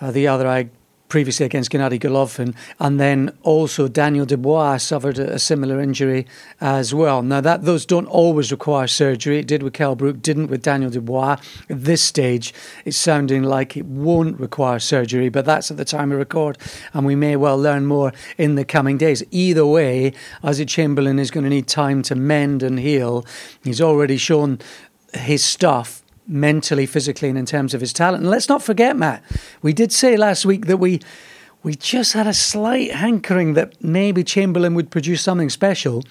[0.00, 0.68] uh, the other eye
[1.08, 6.26] previously against Gennady Golovkin, and then also Daniel Dubois suffered a, similar injury
[6.60, 7.22] as well.
[7.22, 9.38] Now that those don't always require surgery.
[9.38, 11.38] It did with Kell Brook, didn't with Daniel Dubois.
[11.70, 12.52] At this stage,
[12.84, 16.58] it's sounding like it won't require surgery, but that's at the time of record,
[16.92, 19.22] and we may well learn more in the coming days.
[19.30, 23.24] Either way, Isaac Chamberlain is going to need time to mend and heal.
[23.62, 24.58] He's already shown
[25.12, 28.22] his stuff mentally, physically, and in terms of his talent.
[28.22, 29.22] And let's not forget, Matt,
[29.62, 31.00] we did say last week that we
[31.62, 36.04] we just had a slight hankering that maybe Chamberlain would produce something special.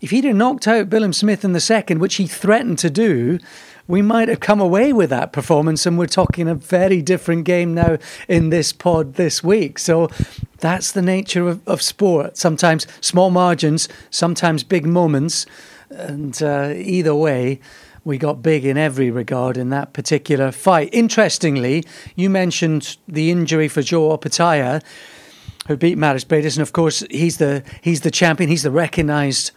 [0.00, 3.40] If he'd have knocked out Billam Smith in the second, which he threatened to do,
[3.88, 5.84] we might have come away with that performance.
[5.84, 9.78] And we're talking a very different game now in this pod this week.
[9.78, 10.10] So
[10.58, 12.36] that's the nature of, of sport.
[12.36, 15.44] Sometimes small margins, sometimes big moments.
[15.90, 17.60] And uh, either way,
[18.04, 20.90] we got big in every regard in that particular fight.
[20.92, 21.84] Interestingly,
[22.16, 24.82] you mentioned the injury for Jai Opetaia,
[25.68, 28.50] who beat Mairis Briedis, and of course he's the he's the champion.
[28.50, 29.52] He's the recognised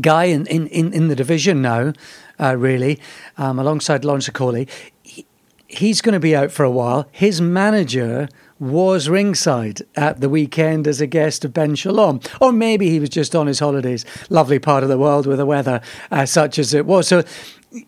[0.00, 1.92] guy in, in, in, in the division now,
[2.40, 2.98] uh, really,
[3.36, 4.68] um, alongside Lawrence Okolie.
[5.02, 5.26] He,
[5.68, 7.08] he's going to be out for a while.
[7.12, 12.20] His manager was ringside at the weekend as a guest of Ben Shalom.
[12.40, 14.04] Or maybe he was just on his holidays.
[14.30, 15.80] Lovely part of the world with the weather
[16.12, 17.08] uh, such as it was.
[17.08, 17.24] So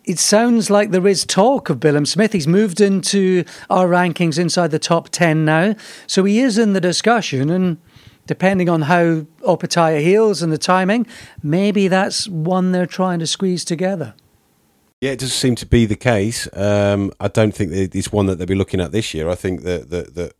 [0.03, 2.33] it sounds like there is talk of Billam Smith.
[2.33, 5.75] He's moved into our rankings inside the top 10 now.
[6.07, 7.49] So he is in the discussion.
[7.49, 7.77] And
[8.25, 11.05] depending on how Opetaia heals and the timing,
[11.43, 14.15] maybe that's one they're trying to squeeze together.
[15.01, 16.47] Yeah, it does seem to be the case.
[16.53, 19.29] Um, I don't think it's one that they'll be looking at this year.
[19.29, 20.33] I think that that, that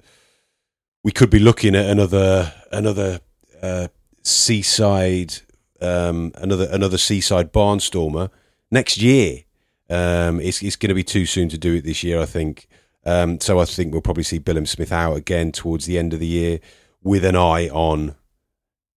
[1.04, 3.20] we could be looking at another another
[3.62, 3.90] uh,
[4.24, 5.36] seaside
[5.82, 8.32] um, another another seaside barnstormer
[8.72, 9.44] next year.
[9.90, 12.68] Um, it's it's going to be too soon to do it this year, I think.
[13.06, 16.20] Um, so I think we'll probably see Billam Smith out again towards the end of
[16.20, 16.60] the year
[17.04, 18.16] with an eye on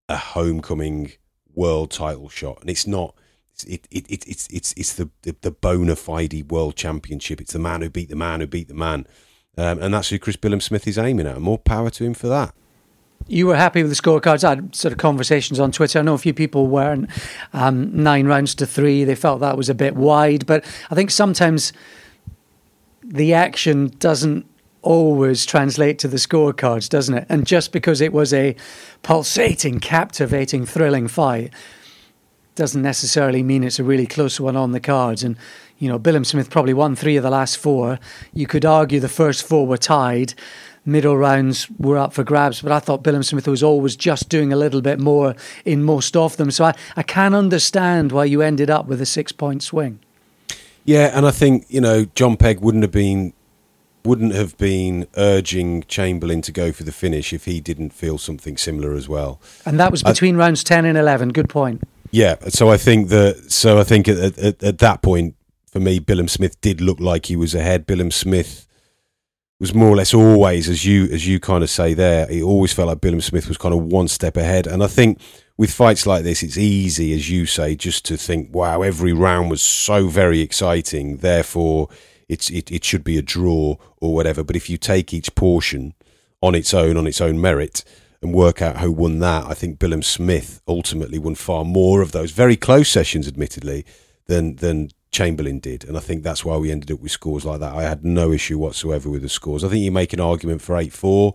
[0.09, 1.13] a homecoming
[1.55, 3.15] world title shot, and it's not.
[3.67, 7.41] It, it, it, it's it's it's the, the, the bona fide world championship.
[7.41, 9.07] It's the man who beat the man who beat the man.
[9.57, 11.41] Um, and that's who Chris Billam Smith is aiming at.
[11.41, 12.55] More power to him for that.
[13.29, 14.43] You were happy with the scorecards.
[14.43, 15.99] I had sort of conversations on Twitter.
[15.99, 17.11] I know a few people weren't.
[17.53, 20.47] Um, nine rounds to three, they felt that was a bit wide.
[20.47, 21.73] But I think sometimes
[23.05, 24.47] the action doesn't
[24.83, 27.27] always translate to the scorecards, doesn't it?
[27.29, 28.57] And just because it was a
[29.03, 31.53] pulsating, captivating, thrilling fight
[32.55, 35.23] doesn't necessarily mean it's a really close one on the cards.
[35.23, 35.37] And
[35.79, 38.01] you know, Billam Smith probably won three of the last four.
[38.33, 40.35] You could argue the first four were tied.
[40.85, 44.53] Middle rounds were up for grabs, but I thought Billam Smith was always just doing
[44.53, 46.51] a little bit more in most of them.
[46.51, 50.01] So I, I can understand why you ended up with a six point swing.
[50.85, 53.35] Yeah, and I think, you know, John Pegg wouldn't have been
[54.05, 58.57] wouldn't have been urging Chamberlain to go for the finish if he didn't feel something
[58.57, 59.41] similar as well.
[59.67, 61.31] And that was between I, rounds ten and eleven.
[61.31, 61.83] Good point.
[62.11, 65.35] Yeah, so I think that so I think at, at, at that point
[65.67, 67.87] for me, Billam Smith did look like he was ahead.
[67.87, 68.67] Billam Smith
[69.61, 72.73] was more or less always, as you as you kind of say there, it always
[72.73, 74.67] felt like Billam Smith was kind of one step ahead.
[74.67, 75.21] And I think
[75.57, 79.51] with fights like this, it's easy, as you say, just to think, wow, every round
[79.51, 81.19] was so very exciting.
[81.19, 81.89] Therefore,
[82.29, 84.45] it's it, it should be a draw or whatever.
[84.45, 85.95] But if you take each portion
[86.41, 87.85] on its own, on its own merit,
[88.23, 92.13] and work out who won that, I think Billam Smith ultimately won far more of
[92.13, 93.85] those very close sessions, admittedly,
[94.27, 97.61] than than Chamberlain did, and I think that's why we ended up with scores like
[97.61, 97.75] that.
[97.75, 99.65] I had no issue whatsoever with the scores.
[99.65, 101.35] I think you make an argument for eight four,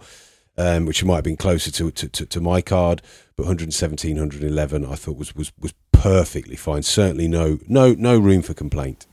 [0.58, 3.02] um, which might have been closer to, to, to, to, my card,
[3.36, 6.84] but 117, 111, I thought was, was was perfectly fine.
[6.84, 9.08] Certainly no no no room for complaint.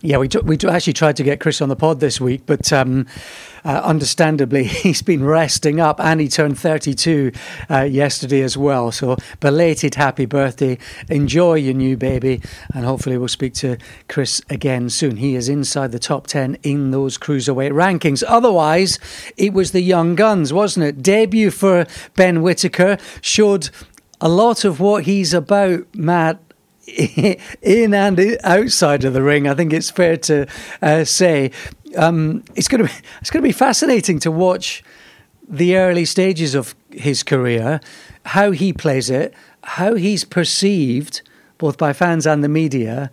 [0.00, 3.06] Yeah, we we actually tried to get Chris on the pod this week, but um,
[3.64, 7.32] uh, understandably he's been resting up, and he turned 32
[7.70, 8.92] uh, yesterday as well.
[8.92, 10.78] So belated happy birthday!
[11.08, 12.42] Enjoy your new baby,
[12.74, 13.76] and hopefully we'll speak to
[14.08, 15.16] Chris again soon.
[15.16, 18.22] He is inside the top 10 in those cruiserweight rankings.
[18.26, 18.98] Otherwise,
[19.36, 21.02] it was the young guns, wasn't it?
[21.02, 23.70] Debut for Ben Whittaker showed
[24.20, 26.40] a lot of what he's about, Matt
[27.62, 29.46] in and outside of the ring.
[29.46, 30.46] I think it's fair to
[30.82, 31.50] uh, say
[31.96, 34.82] um, it's going to be it's going to be fascinating to watch
[35.48, 37.80] the early stages of his career,
[38.26, 41.22] how he plays it, how he's perceived
[41.58, 43.10] both by fans and the media,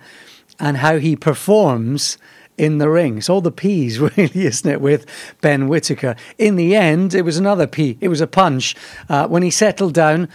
[0.60, 2.18] and how he performs
[2.58, 3.18] in the ring.
[3.18, 5.06] It's all the P's, really, isn't it, with
[5.42, 6.16] Ben Whittaker?
[6.38, 7.98] In the end, it was another P.
[8.02, 8.76] It was a punch.
[9.10, 10.28] Uh, when he settled down,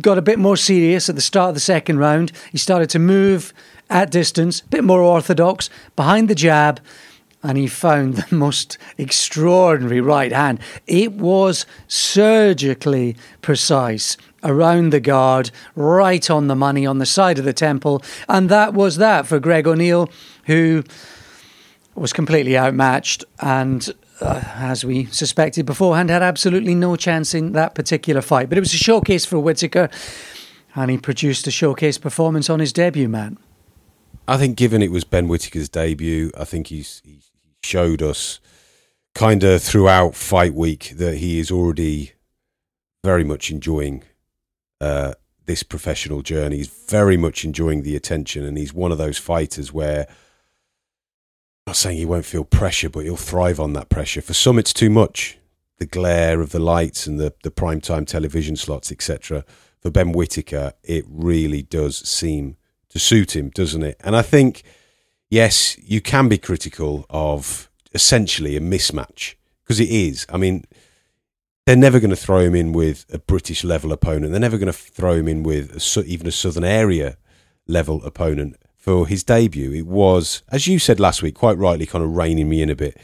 [0.00, 2.98] got a bit more serious at the start of the second round, he started to
[2.98, 3.52] move
[3.90, 6.80] at distance, a bit more orthodox, behind the jab,
[7.42, 10.60] and he found the most extraordinary right hand.
[10.86, 17.44] It was surgically precise around the guard, right on the money, on the side of
[17.44, 18.02] the temple.
[18.28, 20.08] And that was that for Greg O'Neill,
[20.44, 20.84] who
[22.00, 27.74] was completely outmatched and uh, as we suspected beforehand, had absolutely no chance in that
[27.74, 28.48] particular fight.
[28.48, 29.88] But it was a showcase for Whittaker,
[30.74, 33.38] and he produced a showcase performance on his debut, man.
[34.26, 37.20] I think given it was Ben Whittaker's debut, I think he's he
[37.62, 38.40] showed us
[39.14, 42.12] kind of throughout fight week that he is already
[43.04, 44.02] very much enjoying
[44.80, 45.14] uh,
[45.46, 46.58] this professional journey.
[46.58, 50.06] He's very much enjoying the attention, and he's one of those fighters where.
[51.68, 54.22] Not saying he won't feel pressure, but he'll thrive on that pressure.
[54.22, 55.36] For some, it's too much.
[55.76, 59.44] The glare of the lights and the, the primetime television slots, etc.
[59.78, 62.56] For Ben Whittaker, it really does seem
[62.88, 64.00] to suit him, doesn't it?
[64.02, 64.62] And I think,
[65.28, 70.24] yes, you can be critical of essentially a mismatch because it is.
[70.30, 70.64] I mean,
[71.66, 74.30] they're never going to throw him in with a British level opponent.
[74.30, 77.18] They're never going to throw him in with a, even a Southern area
[77.66, 78.56] level opponent
[78.88, 79.70] for his debut.
[79.70, 82.74] It was, as you said last week, quite rightly, kind of reining me in a
[82.74, 82.96] bit.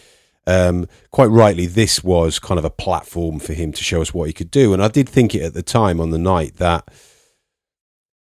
[0.46, 4.26] Um, quite rightly, this was kind of a platform for him to show us what
[4.26, 4.72] he could do.
[4.72, 6.88] And I did think it at the time on the night that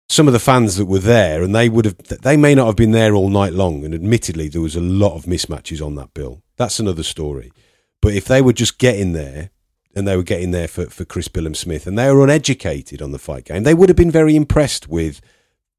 [0.08, 2.74] some of the fans that were there, and they would have, they may not have
[2.74, 3.84] been there all night long.
[3.84, 6.42] And admittedly, there was a lot of mismatches on that bill.
[6.56, 7.52] That's another story.
[8.00, 9.50] But if they were just getting there
[9.94, 13.20] and they were getting there for, for Chris Billam-Smith, and they were uneducated on the
[13.20, 13.62] fight game.
[13.62, 15.20] They would have been very impressed with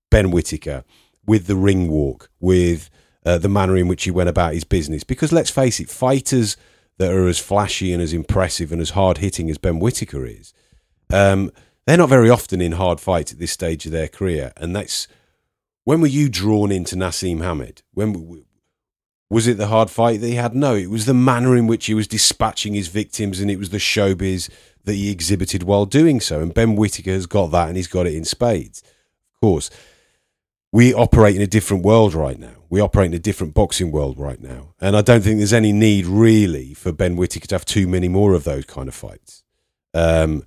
[0.09, 0.85] Ben Whittaker,
[1.25, 2.89] with the ring walk, with
[3.25, 5.03] uh, the manner in which he went about his business.
[5.03, 6.57] Because let's face it, fighters
[6.97, 10.53] that are as flashy and as impressive and as hard hitting as Ben Whittaker is,
[11.11, 11.51] um,
[11.85, 14.53] they're not very often in hard fights at this stage of their career.
[14.57, 15.07] And that's
[15.83, 17.81] when were you drawn into Naseem Hamed?
[17.93, 18.45] When
[19.29, 20.55] was it the hard fight that he had?
[20.55, 23.69] No, it was the manner in which he was dispatching his victims, and it was
[23.69, 24.49] the showbiz
[24.85, 26.39] that he exhibited while doing so.
[26.39, 28.83] And Ben Whittaker has got that, and he's got it in spades.
[29.33, 29.69] Of course,
[30.73, 32.55] we operate in a different world right now.
[32.67, 35.71] We operate in a different boxing world right now, and I don't think there's any
[35.71, 39.43] need really for Ben Whittaker to have too many more of those kind of fights.
[39.93, 40.43] Um,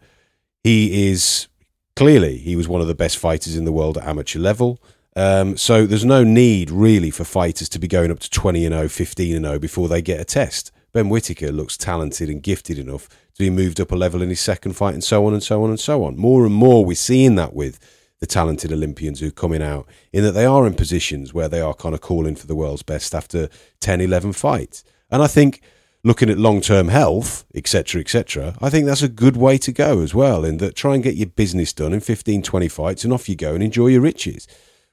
[0.65, 1.47] he is
[1.95, 4.83] clearly he was one of the best fighters in the world at amateur level.
[5.15, 8.75] Um, so there's no need really for fighters to be going up to 20 and
[8.75, 10.73] 0, 15 and 0 before they get a test.
[10.93, 14.41] Ben Whittaker looks talented and gifted enough to be moved up a level in his
[14.41, 16.17] second fight and so on and so on and so on.
[16.17, 17.79] More and more we're seeing that with
[18.21, 21.61] the talented Olympians who are coming out in that they are in positions where they
[21.61, 23.49] are kind of calling for the world's best after
[23.81, 24.85] 10, 11 fights.
[25.11, 25.61] And I think
[26.03, 30.01] looking at long term health, etc., etc., I think that's a good way to go
[30.01, 30.45] as well.
[30.45, 33.37] In that, try and get your business done in 15, 20 fights, and off you
[33.37, 34.49] go and enjoy your riches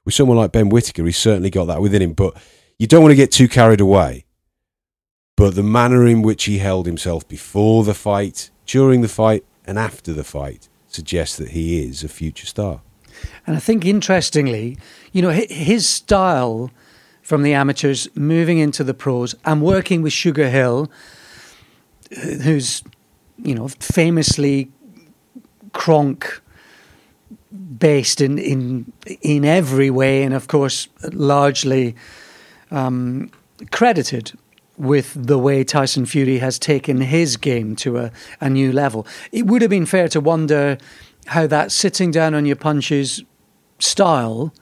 [0.05, 2.13] with someone like Ben Whittaker, he's certainly got that within him.
[2.13, 2.35] But
[2.77, 4.25] you don't want to get too carried away.
[5.35, 9.79] But the manner in which he held himself before the fight, during the fight, and
[9.79, 12.81] after the fight suggests that he is a future star.
[13.45, 14.77] And I think interestingly,
[15.11, 16.71] you know, his style
[17.21, 20.91] from the amateurs moving into the pros and working with Sugar Hill,
[22.43, 22.83] who's,
[23.37, 24.71] you know, famously
[25.71, 26.41] Kronk
[27.77, 31.95] based in in in every way, and of course, largely
[32.71, 33.31] um,
[33.71, 34.33] credited
[34.77, 38.11] with the way Tyson Fury has taken his game to a,
[38.41, 39.05] a new level.
[39.31, 40.77] It would have been fair to wonder
[41.27, 43.23] how that sitting down on your punches
[43.79, 44.53] style,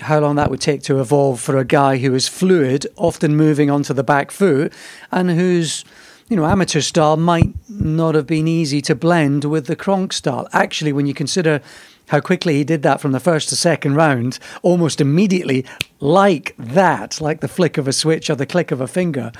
[0.00, 3.70] how long that would take to evolve for a guy who is fluid, often moving
[3.70, 4.72] onto the back foot,
[5.10, 5.84] and whose
[6.28, 10.46] you know, amateur style might not have been easy to blend with the Kronk style.
[10.52, 11.62] Actually, when you consider
[12.08, 15.64] how quickly he did that from the first to second round, almost immediately,
[16.00, 19.32] like that, like the flick of a switch or the click of a finger,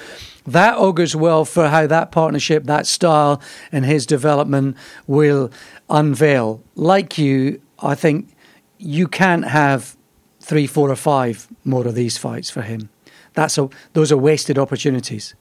[0.47, 3.41] that augurs well for how that partnership, that style,
[3.71, 4.77] and his development
[5.07, 5.51] will
[5.89, 6.63] unveil.
[6.75, 8.35] Like you, I think
[8.79, 9.97] you can't have
[10.41, 12.89] three, four, or five more of these fights for him.
[13.35, 15.35] That's a, those are wasted opportunities.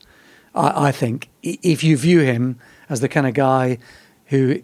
[0.53, 3.77] I, I think, if you view him as the kind of guy
[4.25, 4.61] who,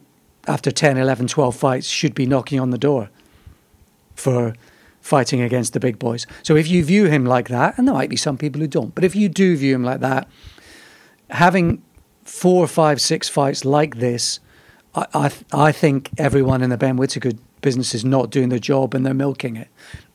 [0.48, 3.10] after 10, 11, 12 fights, should be knocking on the door
[4.16, 4.54] for
[5.02, 6.26] fighting against the big boys.
[6.44, 8.96] So if you view him like that, and there might be some people who don't,
[8.96, 10.28] but if you do view him like that,
[11.30, 11.84] having
[12.24, 14.40] four, five, six fights like this,
[14.96, 17.32] I, I, think everyone in the Ben Whittaker
[17.62, 19.70] business is not doing their job and they're milking it,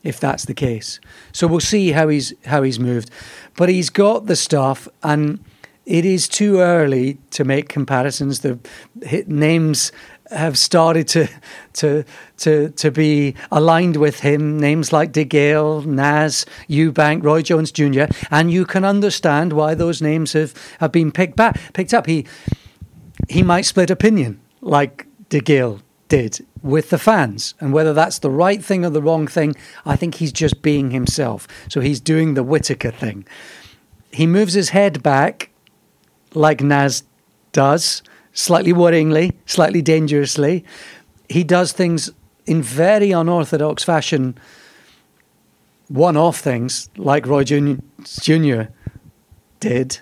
[0.04, 1.00] if that's the case.
[1.32, 3.10] So we'll see how he's how he's moved,
[3.56, 5.44] but he's got the stuff and
[5.84, 8.40] it is too early to make comparisons.
[8.40, 8.58] The
[9.26, 9.90] names
[10.30, 11.28] have started to
[11.72, 12.04] to
[12.36, 14.60] to to be aligned with him.
[14.60, 18.04] Names like DeGale, Naz, Eubank, Roy Jones Jr.
[18.30, 22.06] And you can understand why those names have, have been picked back picked up.
[22.06, 22.26] He
[23.28, 27.54] he might split opinion like DeGale did with the fans.
[27.60, 29.54] And whether that's the right thing or the wrong thing,
[29.84, 31.46] I think he's just being himself.
[31.68, 33.26] So he's doing the Whittaker thing.
[34.12, 35.50] He moves his head back
[36.34, 37.04] like Naz
[37.52, 38.02] does,
[38.32, 40.64] slightly worryingly, slightly dangerously.
[41.28, 42.10] He does things
[42.46, 44.38] in very unorthodox fashion
[45.88, 48.62] one-off things like Roy Jr.
[49.60, 50.00] did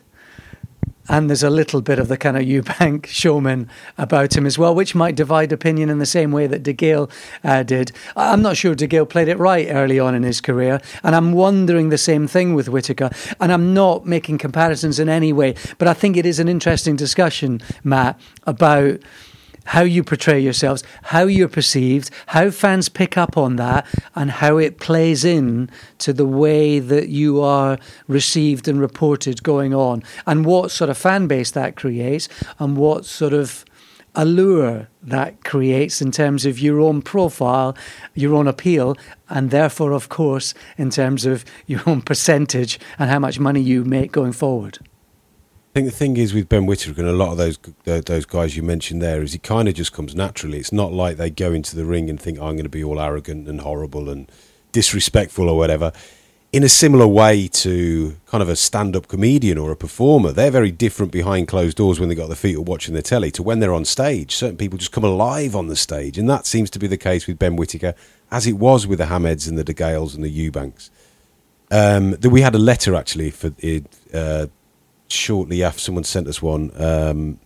[1.08, 4.74] and there's a little bit of the kind of Eubank showman about him as well,
[4.74, 7.10] which might divide opinion in the same way that De Gale
[7.44, 7.92] uh, did.
[8.16, 11.32] I'm not sure De Gale played it right early on in his career, and I'm
[11.32, 13.10] wondering the same thing with Whittaker.
[13.40, 16.96] And I'm not making comparisons in any way, but I think it is an interesting
[16.96, 19.00] discussion, Matt, about
[19.66, 24.56] how you portray yourselves, how you're perceived, how fans pick up on that, and how
[24.58, 30.46] it plays in to the way that you are received and reported going on, and
[30.46, 33.64] what sort of fan base that creates, and what sort of
[34.16, 37.76] allure that creates in terms of your own profile,
[38.14, 38.96] your own appeal,
[39.28, 43.84] and therefore, of course, in terms of your own percentage and how much money you
[43.84, 44.78] make going forward.
[45.76, 48.62] Think the thing is with Ben Whittaker and a lot of those those guys you
[48.62, 50.56] mentioned there is he kind of just comes naturally.
[50.56, 52.98] It's not like they go into the ring and think I'm going to be all
[52.98, 54.32] arrogant and horrible and
[54.72, 55.92] disrespectful or whatever.
[56.50, 60.70] In a similar way to kind of a stand-up comedian or a performer, they're very
[60.70, 63.58] different behind closed doors when they got their feet up watching the telly to when
[63.58, 64.34] they're on stage.
[64.34, 67.26] Certain people just come alive on the stage, and that seems to be the case
[67.26, 67.94] with Ben Whittaker,
[68.30, 70.88] as it was with the Hameds and the De Gales and the Eubanks.
[71.70, 73.52] Um, we had a letter actually for
[74.14, 74.46] uh,
[75.08, 76.70] shortly after someone sent us one.
[76.80, 77.40] Um,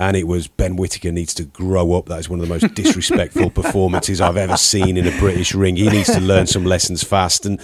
[0.00, 2.06] and it was Ben Whittaker needs to grow up.
[2.06, 5.76] That is one of the most disrespectful performances I've ever seen in a British ring.
[5.76, 7.60] He needs to learn some lessons fast, and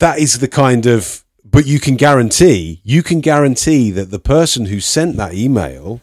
[0.00, 1.22] that is the kind of.
[1.46, 6.00] But you can guarantee, you can guarantee that the person who sent that email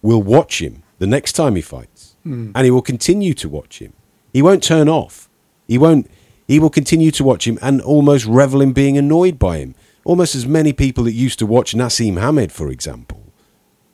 [0.00, 2.52] will watch him the next time he fights, mm.
[2.54, 3.92] and he will continue to watch him.
[4.32, 5.28] He won't turn off.
[5.68, 6.10] He won't.
[6.48, 10.34] He will continue to watch him and almost revel in being annoyed by him almost
[10.34, 13.32] as many people that used to watch Naseem Hamed, for example,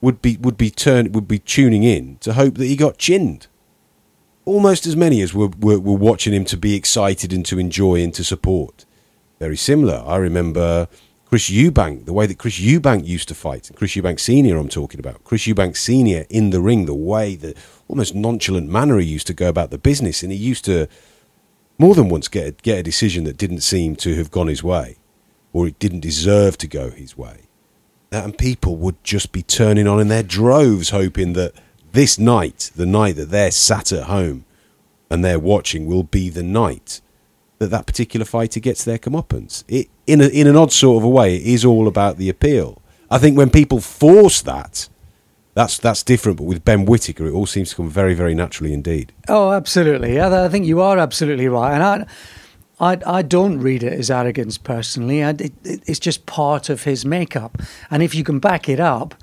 [0.00, 3.46] would be would be turn would be tuning in to hope that he got chinned.
[4.44, 8.02] Almost as many as were, were, were watching him to be excited and to enjoy
[8.02, 8.84] and to support.
[9.40, 10.04] Very similar.
[10.06, 10.86] I remember
[11.24, 13.68] Chris Eubank, the way that Chris Eubank used to fight.
[13.74, 15.24] Chris Eubank Senior, I'm talking about.
[15.24, 17.56] Chris Eubank Senior in the ring, the way the
[17.88, 20.86] almost nonchalant manner he used to go about the business, and he used to
[21.78, 24.96] more than once get get a decision that didn't seem to have gone his way
[25.56, 27.38] or it didn't deserve to go his way.
[28.12, 31.54] And people would just be turning on in their droves, hoping that
[31.92, 34.44] this night, the night that they're sat at home
[35.10, 37.00] and they're watching, will be the night
[37.56, 39.64] that that particular fighter gets their comeuppance.
[39.66, 42.28] It, in, a, in an odd sort of a way, it is all about the
[42.28, 42.82] appeal.
[43.10, 44.90] I think when people force that,
[45.54, 46.36] that's that's different.
[46.36, 49.14] But with Ben Whittaker, it all seems to come very, very naturally indeed.
[49.26, 50.20] Oh, absolutely.
[50.20, 51.72] I think you are absolutely right.
[51.72, 52.06] And I,
[52.78, 55.24] I, I don't read it as arrogance personally.
[55.24, 57.58] I, it, it's just part of his makeup,
[57.90, 59.14] and if you can back it up,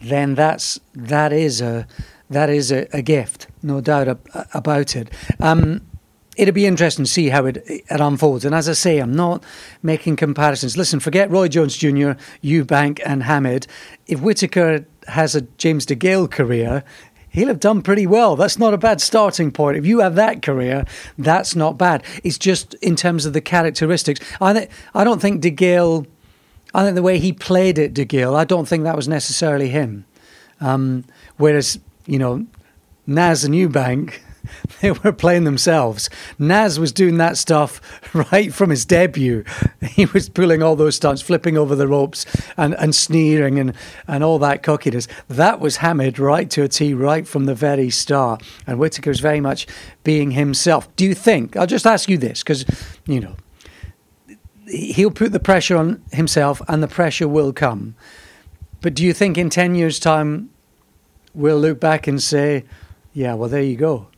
[0.00, 1.86] then that's that is a
[2.30, 4.18] that is a, a gift, no doubt
[4.52, 5.10] about it.
[5.40, 5.82] Um,
[6.36, 8.44] it'll be interesting to see how it, it unfolds.
[8.44, 9.44] And as I say, I'm not
[9.82, 10.76] making comparisons.
[10.76, 13.66] Listen, forget Roy Jones Jr., Eubank, and Hamed.
[14.06, 16.82] If Whittaker has a James DeGale career,
[17.34, 18.36] he'll have done pretty well.
[18.36, 19.76] That's not a bad starting point.
[19.76, 20.86] If you have that career,
[21.18, 22.04] that's not bad.
[22.22, 24.20] It's just in terms of the characteristics.
[24.40, 26.06] I th- I don't think De Gale.
[26.72, 28.36] I think the way he played it, De Gale.
[28.36, 30.04] I don't think that was necessarily him.
[30.60, 31.04] Um,
[31.36, 32.46] whereas you know,
[33.06, 34.20] Naz and Eubank
[34.80, 36.10] they were playing themselves.
[36.38, 37.80] Naz was doing that stuff
[38.32, 39.44] right from his debut.
[39.94, 42.26] He was pulling all those stunts, flipping over the ropes
[42.56, 43.74] and, and sneering and,
[44.08, 45.06] and all that cockiness.
[45.28, 48.42] That was Hamed right to a T right from the very start.
[48.66, 49.68] And Whittaker's very much
[50.02, 50.94] being himself.
[50.96, 52.64] Do you think, I'll just ask you this, because,
[53.06, 53.36] you know,
[54.66, 57.94] he'll put the pressure on himself and the pressure will come.
[58.80, 60.50] But do you think in 10 years' time
[61.34, 62.64] we'll look back and say,
[63.12, 64.08] yeah, well, there you go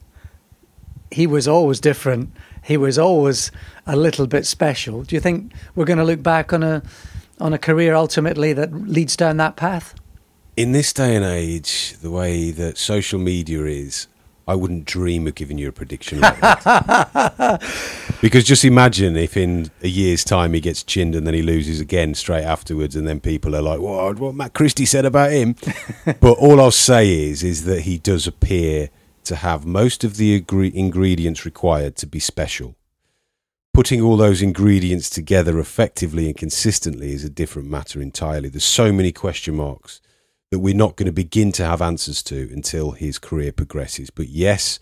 [1.11, 2.33] he was always different.
[2.63, 3.51] He was always
[3.87, 5.03] a little bit special.
[5.03, 6.83] Do you think we're going to look back on a
[7.39, 9.95] on a career ultimately that leads down that path?
[10.57, 14.07] In this day and age, the way that social media is,
[14.49, 17.63] I wouldn't dream of giving you a prediction like that.
[18.23, 21.79] because just imagine if in a year's time he gets chinned and then he loses
[21.79, 24.19] again straight afterwards, and then people are like, "What?
[24.19, 25.57] What Matt Christie said about him?"
[26.21, 28.89] but all I'll say is, is that he does appear
[29.27, 32.77] to have most of the agree- ingredients required to be special.
[33.75, 38.49] Putting all those ingredients together effectively and consistently is a different matter entirely.
[38.49, 40.01] There's so many question marks
[40.51, 44.11] that we're not going to begin to have answers to until his career progresses.
[44.11, 44.79] But yes,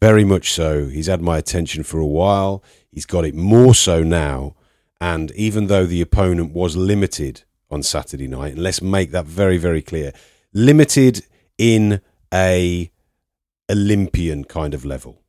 [0.00, 0.88] very much so.
[0.88, 2.62] He's had my attention for a while.
[2.92, 4.54] He's got it more so now.
[5.00, 9.56] And even though the opponent was limited on Saturday night, and let's make that very,
[9.56, 10.12] very clear
[10.52, 11.24] limited
[11.56, 12.00] in
[12.32, 12.90] a
[13.70, 15.22] Olympian kind of level.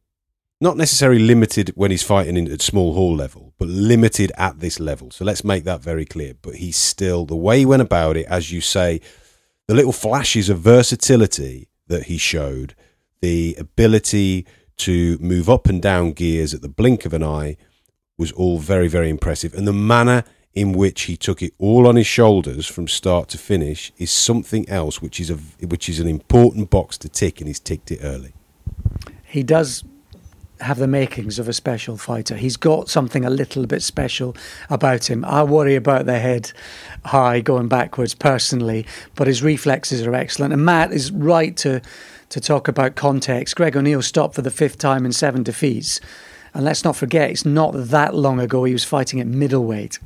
[0.61, 4.79] not necessarily limited when he's fighting in, at small hall level, but limited at this
[4.79, 5.09] level.
[5.11, 6.33] So let's make that very clear.
[6.41, 8.99] But he's still the way he went about it, as you say,
[9.67, 12.75] the little flashes of versatility that he showed,
[13.21, 14.45] the ability
[14.77, 17.55] to move up and down gears at the blink of an eye
[18.17, 19.53] was all very, very impressive.
[19.53, 20.25] And the manner
[20.55, 24.67] in which he took it all on his shoulders from start to finish is something
[24.67, 25.35] else, which is a
[25.65, 28.33] which is an important box to tick, and he's ticked it early.
[29.23, 29.83] He does
[30.61, 32.35] have the makings of a special fighter.
[32.35, 34.35] He's got something a little bit special
[34.69, 35.23] about him.
[35.23, 36.51] I worry about the head
[37.05, 38.85] high going backwards personally,
[39.15, 40.51] but his reflexes are excellent.
[40.51, 41.81] And Matt is right to
[42.29, 43.55] to talk about context.
[43.55, 45.99] Greg O'Neill stopped for the fifth time in seven defeats.
[46.53, 49.99] And let's not forget, it's not that long ago he was fighting at middleweight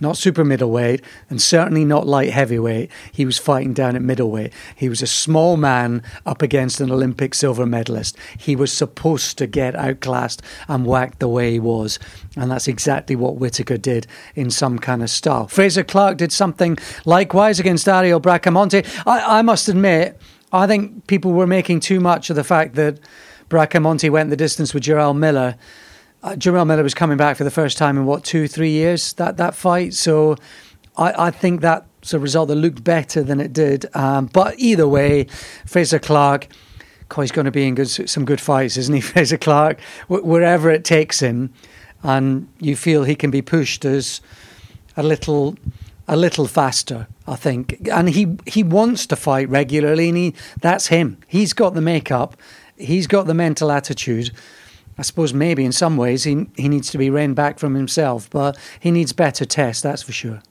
[0.00, 2.90] not super middleweight, and certainly not light heavyweight.
[3.12, 4.52] He was fighting down at middleweight.
[4.76, 8.16] He was a small man up against an Olympic silver medalist.
[8.38, 11.98] He was supposed to get outclassed and whacked the way he was.
[12.36, 15.48] And that's exactly what Whittaker did in some kind of style.
[15.48, 18.86] Fraser Clarke did something likewise against Ariel Bracamonte.
[19.06, 20.20] I, I must admit,
[20.52, 23.00] I think people were making too much of the fact that
[23.48, 25.56] Bracamonte went the distance with Jarrell Miller
[26.22, 29.36] uh, Miller was coming back for the first time in what two, three years that
[29.36, 29.94] that fight.
[29.94, 30.36] So
[30.96, 33.86] I, I think that's a result that looked better than it did.
[33.94, 35.24] Um, but either way,
[35.64, 36.48] Frazer Clarke.
[37.14, 39.80] he's going to be in good, some good fights, isn't he, Frazer Clarke?
[40.08, 41.52] wherever it takes him,
[42.02, 44.20] and you feel he can be pushed as
[44.96, 45.56] a little,
[46.08, 47.88] a little faster, I think.
[47.90, 51.18] And he he wants to fight regularly, and he that's him.
[51.28, 52.36] He's got the makeup,
[52.76, 54.32] he's got the mental attitude.
[54.98, 58.28] I suppose maybe in some ways he he needs to be reined back from himself,
[58.28, 60.42] but he needs better tests, that's for sure.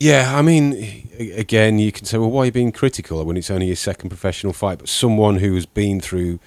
[0.00, 3.50] Yeah, I mean, again, you can say, well, why are you being critical when it's
[3.50, 4.78] only his second professional fight?
[4.78, 6.40] But someone who has been through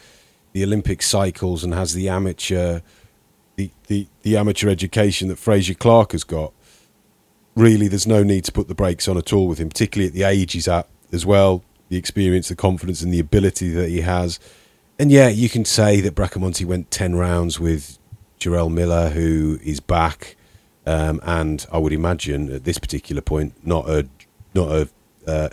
[0.51, 2.81] the Olympic cycles and has the amateur,
[3.55, 6.53] the, the, the amateur education that Fraser Clarke has got,
[7.55, 10.13] really, there's no need to put the brakes on at all with him, particularly at
[10.13, 14.01] the age he's at as well, the experience, the confidence, and the ability that he
[14.01, 14.39] has
[14.99, 17.99] and yeah, you can say that Bracamonte went 10 rounds with
[18.39, 20.35] Jarrell Miller, who is back.
[20.85, 24.07] Um, and I would imagine at this particular point, not a
[24.53, 24.89] not a,
[25.27, 25.49] uh,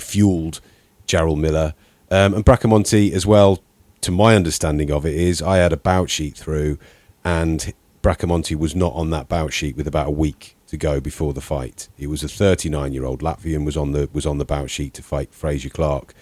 [0.00, 0.60] fueled
[1.06, 1.74] Jarrell Miller.
[2.10, 3.62] Um, and Bracamonte as well,
[4.00, 6.78] to my understanding of it, is I had a bout sheet through,
[7.24, 7.72] and
[8.02, 11.40] Bracamonte was not on that bout sheet with about a week to go before the
[11.40, 11.88] fight.
[11.98, 14.94] It was a 39 year old Latvian was on the was on the bout sheet
[14.94, 16.14] to fight Fraser Clarke.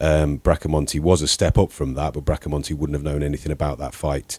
[0.00, 3.78] Um, Bracamonte was a step up from that, but Bracamonte wouldn't have known anything about
[3.78, 4.38] that fight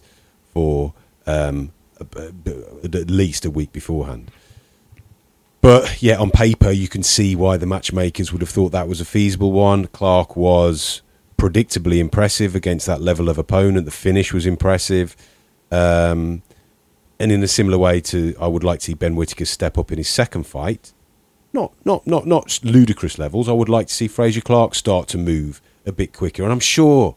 [0.52, 0.94] for
[1.26, 4.30] um, at least a week beforehand.
[5.60, 9.00] But yeah, on paper, you can see why the matchmakers would have thought that was
[9.00, 9.88] a feasible one.
[9.88, 11.02] Clarke was
[11.36, 13.84] predictably impressive against that level of opponent.
[13.84, 15.16] The finish was impressive.
[15.70, 16.42] Um,
[17.18, 19.92] and in a similar way to, I would like to see Ben Whittaker step up
[19.92, 20.94] in his second fight
[21.52, 23.48] not not not not ludicrous levels.
[23.48, 26.60] I would like to see Fraser Clarke start to move a bit quicker, and I'm
[26.60, 27.16] sure,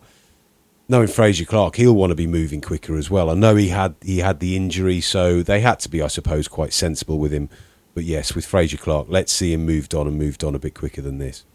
[0.87, 3.29] knowing Fraser Clarke, he'll want to be moving quicker as well.
[3.29, 6.47] I know he had he had the injury, so they had to be, I suppose,
[6.47, 7.49] quite sensible with him.
[7.93, 10.73] But yes, with Fraser Clarke, let's see him moved on and moved on a bit
[10.73, 11.45] quicker than this.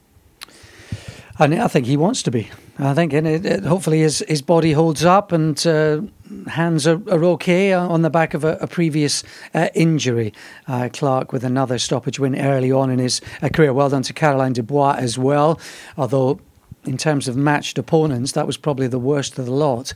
[1.40, 2.50] And I think he wants to be.
[2.78, 6.00] I think, and it, it, hopefully his his body holds up and uh,
[6.48, 9.22] hands are, are, okay on the back of a, a previous
[9.54, 10.32] uh, injury.
[10.66, 13.72] Uh, Clarke with another stoppage win early on in his uh, career.
[13.72, 15.60] Well done to Caroline Dubois as well.
[15.96, 16.40] Although
[16.84, 19.92] in terms of matched opponents, that was probably the worst of the lot.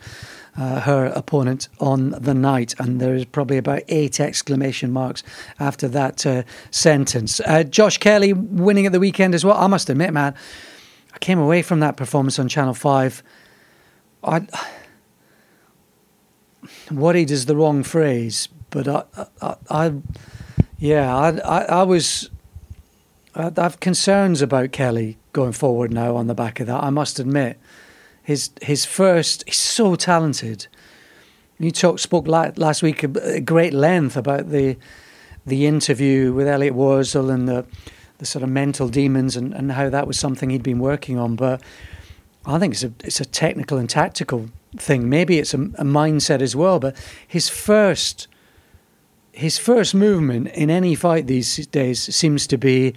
[0.54, 5.22] Uh, her opponent on the night, and there is probably about eight exclamation marks
[5.58, 7.40] after that uh, sentence.
[7.40, 9.56] Uh, Josh Kelly winning at the weekend as well.
[9.56, 10.34] I must admit, man,
[11.12, 13.22] I came away from that performance on Channel 5.
[14.24, 14.46] I,
[16.90, 19.04] worried is the wrong phrase, but I,
[19.40, 19.92] I, I
[20.78, 22.30] yeah, I, I, I was.
[23.34, 26.82] I have concerns about Kelly going forward now on the back of that.
[26.82, 27.58] I must admit,
[28.22, 30.66] his his first, he's so talented.
[31.58, 34.76] You talk, spoke last week at great length about the
[35.46, 37.64] the interview with Elliot Worsell and the
[38.22, 41.34] the sort of mental demons and, and how that was something he'd been working on.
[41.34, 41.60] But
[42.46, 45.08] I think it's a it's a technical and tactical thing.
[45.08, 46.78] Maybe it's a, a mindset as well.
[46.78, 46.94] But
[47.26, 48.28] his first
[49.32, 52.94] his first movement in any fight these days seems to be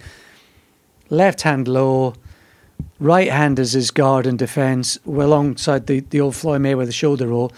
[1.10, 2.14] left hand low,
[3.00, 7.50] right hand as his guard and defence, alongside the, the old Floyd Mayweather shoulder roll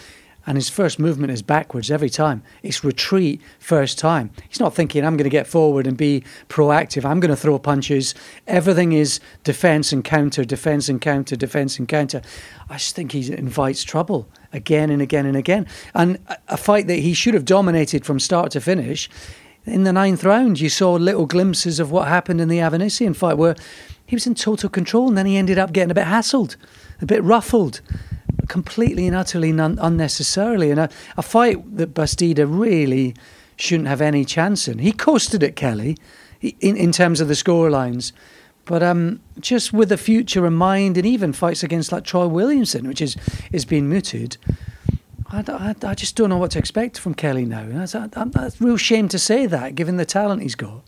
[0.49, 2.43] and his first movement is backwards every time.
[2.63, 4.31] It's retreat first time.
[4.49, 7.05] He's not thinking, I'm going to get forward and be proactive.
[7.05, 8.15] I'm going to throw punches.
[8.47, 12.23] Everything is defense and counter, defense and counter, defense and counter.
[12.71, 15.67] I just think he invites trouble again and again and again.
[15.95, 16.19] And
[16.49, 19.11] a fight that he should have dominated from start to finish.
[19.67, 23.37] In the ninth round, you saw little glimpses of what happened in the Avanesyan fight
[23.37, 23.55] where
[24.07, 26.57] he was in total control and then he ended up getting a bit hassled,
[27.03, 27.83] a bit ruffled,
[28.49, 30.71] completely and utterly unnecessarily.
[30.71, 33.15] And a, a fight that Bastida really
[33.57, 34.79] shouldn't have any chance in.
[34.79, 35.97] He coasted at Kelly
[36.41, 38.13] in, in terms of the score lines.
[38.65, 42.87] But um, just with the future in mind, and even fights against like Troy Williamson,
[42.87, 43.17] which is
[43.51, 44.37] is being mooted,
[45.31, 47.67] I, I, I just don't know what to expect from Kelly now.
[47.67, 50.83] That's, a, that's real shame to say that, given the talent he's got.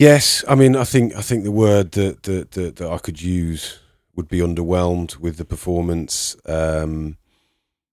[0.00, 3.22] Yes, I mean, I think I think the word that that, that, that I could
[3.22, 3.78] use
[4.18, 6.36] would be underwhelmed with the performance.
[6.44, 7.18] Um,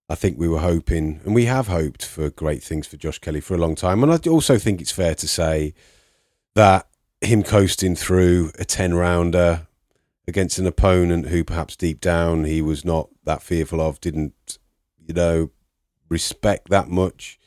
[0.08, 3.40] I think we were hoping, and we have hoped for great things for Josh Kelly
[3.40, 4.02] for a long time.
[4.02, 5.72] And I also think it's fair to say
[6.56, 6.88] that
[7.20, 9.68] him coasting through a 10 rounder
[10.26, 14.58] against an opponent who perhaps deep down he was not that fearful of, didn't,
[15.06, 15.50] you know,
[16.08, 17.38] respect that much,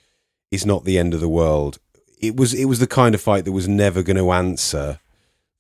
[0.51, 1.80] is not the end of the world.
[2.17, 5.01] It was it was the kind of fight that was never going to answer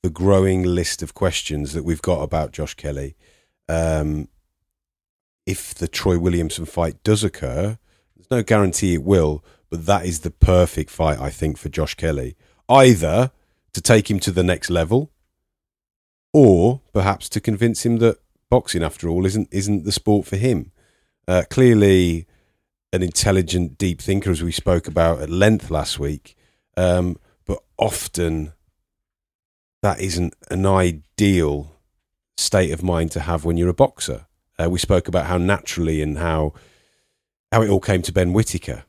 [0.01, 3.15] the growing list of questions that we've got about Josh Kelly.
[3.67, 4.29] Um,
[5.45, 7.77] if the Troy Williamson fight does occur,
[8.15, 11.95] there's no guarantee it will, but that is the perfect fight, I think, for Josh
[11.95, 12.35] Kelly.
[12.67, 13.31] Either
[13.73, 15.11] to take him to the next level,
[16.33, 18.19] or perhaps to convince him that
[18.49, 20.71] boxing, after all, isn't isn't the sport for him.
[21.27, 22.27] Uh, clearly,
[22.93, 26.35] an intelligent, deep thinker, as we spoke about at length last week,
[26.77, 28.53] um, but often
[29.81, 31.71] that isn't an ideal
[32.37, 34.27] state of mind to have when you're a boxer.
[34.57, 36.53] Uh, we spoke about how naturally and how
[37.51, 38.83] how it all came to Ben Whittaker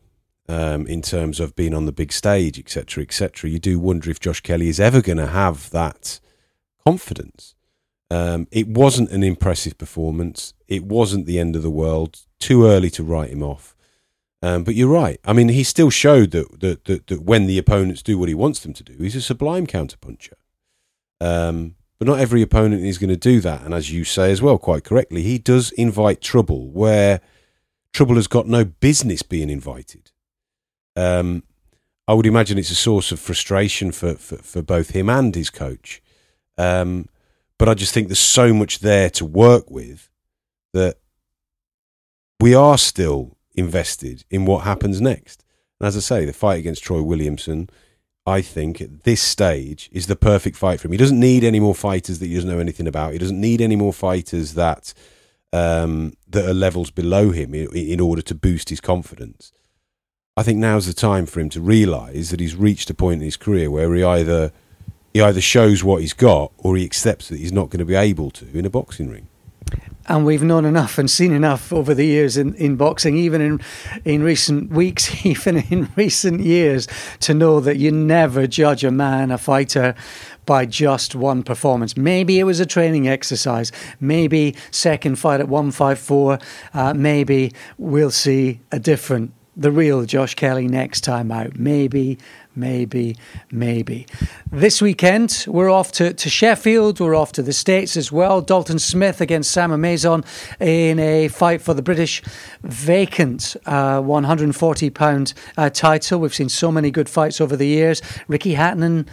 [0.48, 3.48] um, in terms of being on the big stage, etc., etc.
[3.48, 6.20] You do wonder if Josh Kelly is ever going to have that
[6.84, 7.54] confidence.
[8.10, 10.52] Um, it wasn't an impressive performance.
[10.66, 12.20] It wasn't the end of the world.
[12.40, 13.76] Too early to write him off.
[14.42, 15.20] Um, but you're right.
[15.24, 18.34] I mean, he still showed that, that, that, that, when the opponents do what he
[18.34, 20.32] wants them to do, he's a sublime counterpuncher.
[21.20, 23.62] Um, but not every opponent is going to do that.
[23.62, 27.20] And as you say as well, quite correctly, he does invite trouble where
[27.92, 30.10] trouble has got no business being invited.
[30.96, 31.42] Um,
[32.08, 35.50] I would imagine it's a source of frustration for, for, for both him and his
[35.50, 36.02] coach.
[36.56, 37.06] Um,
[37.58, 40.08] but I just think there's so much there to work with
[40.72, 40.96] that
[42.40, 45.44] we are still invested in what happens next.
[45.78, 47.68] And as I say, the fight against Troy Williamson,
[48.26, 50.92] I think at this stage is the perfect fight for him.
[50.92, 53.12] He doesn't need any more fighters that he doesn't know anything about.
[53.12, 54.92] He doesn't need any more fighters that
[55.52, 59.52] um, that are levels below him in, in order to boost his confidence.
[60.36, 63.24] I think now's the time for him to realise that he's reached a point in
[63.24, 64.52] his career where he either
[65.12, 67.96] he either shows what he's got or he accepts that he's not going to be
[67.96, 69.26] able to in a boxing ring.
[70.10, 73.60] And we've known enough and seen enough over the years in, in boxing, even in
[74.04, 76.88] in recent weeks, even in recent years,
[77.20, 79.94] to know that you never judge a man, a fighter,
[80.46, 81.96] by just one performance.
[81.96, 83.70] Maybe it was a training exercise.
[84.00, 86.40] Maybe second fight at 154.
[86.74, 91.56] Uh, maybe we'll see a different the real Josh Kelly next time out.
[91.56, 92.18] Maybe,
[92.60, 93.16] maybe,
[93.50, 94.06] maybe.
[94.52, 97.00] This weekend, we're off to, to Sheffield.
[97.00, 98.40] We're off to the States as well.
[98.40, 100.24] Dalton Smith against Sam O'Maison
[100.60, 102.22] in a fight for the British
[102.62, 106.20] vacant uh, £140 uh, title.
[106.20, 108.02] We've seen so many good fights over the years.
[108.28, 109.08] Ricky Hatton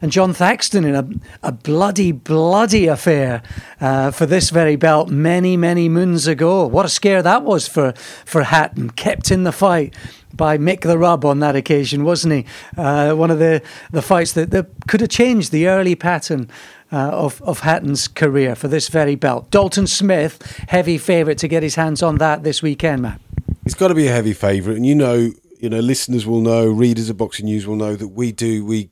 [0.00, 1.08] and Jon Thaxton in a,
[1.42, 3.42] a bloody, bloody affair
[3.80, 6.66] uh, for this very belt many, many moons ago.
[6.66, 7.92] What a scare that was for,
[8.24, 9.94] for Hatton, kept in the fight
[10.32, 12.46] by Mick the Rub on that occasion, wasn't he?
[12.76, 16.48] Uh, one of the, the fights that, that could have changed the early pattern
[16.92, 19.50] uh, of, of Hatton's career for this very belt.
[19.50, 23.20] Dalton Smith, heavy favourite to get his hands on that this weekend, Matt.
[23.64, 26.66] He's got to be a heavy favourite, and you know, you know, listeners will know,
[26.66, 28.90] readers of Boxing News will know that we do we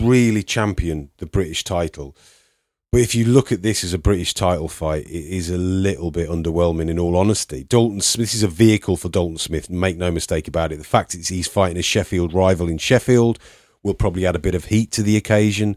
[0.00, 2.16] really champion the British title.
[2.92, 6.10] But if you look at this as a British title fight, it is a little
[6.10, 7.62] bit underwhelming in all honesty.
[7.62, 10.78] Dalton Smith this is a vehicle for Dalton Smith, make no mistake about it.
[10.78, 13.38] The fact that he's fighting a Sheffield rival in Sheffield
[13.84, 15.76] will probably add a bit of heat to the occasion.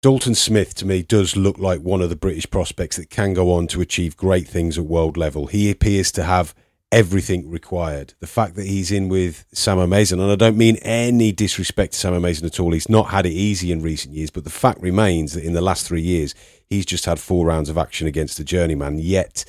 [0.00, 3.52] Dalton Smith to me does look like one of the British prospects that can go
[3.52, 5.48] on to achieve great things at world level.
[5.48, 6.54] He appears to have
[6.92, 8.14] everything required.
[8.20, 11.98] The fact that he's in with Sam O'Maison, and I don't mean any disrespect to
[11.98, 14.80] Sam O'Maison at all, he's not had it easy in recent years, but the fact
[14.80, 16.34] remains that in the last three years,
[16.68, 19.44] he's just had four rounds of action against a journeyman, yet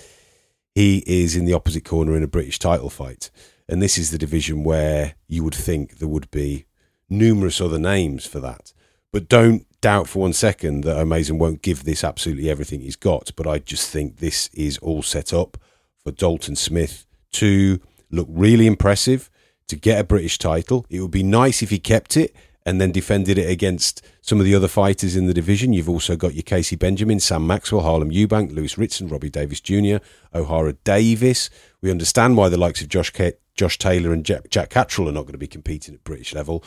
[0.75, 3.31] he is in the opposite corner in a British title fight.
[3.67, 6.65] And this is the division where you would think there would be
[7.09, 8.73] numerous other names for that.
[9.11, 13.31] But don't doubt for one second that O'Maison won't give this absolutely everything he's got.
[13.35, 15.57] But I just think this is all set up
[16.03, 17.79] for Dalton Smith to
[18.11, 19.29] look really impressive,
[19.67, 20.86] to get a British title.
[20.89, 24.45] It would be nice if he kept it and then defended it against some of
[24.45, 25.73] the other fighters in the division.
[25.73, 29.97] You've also got your Kaisee Benjamin, Sam Maxwell, Harlem Eubank, Lewis Ritson, Robbie Davies Jr.,
[30.34, 31.49] Ohara Davies.
[31.82, 35.13] We understand why the likes of Josh K- Josh Taylor and Jack, Jack Catterall are
[35.13, 36.63] not going to be competing at British level.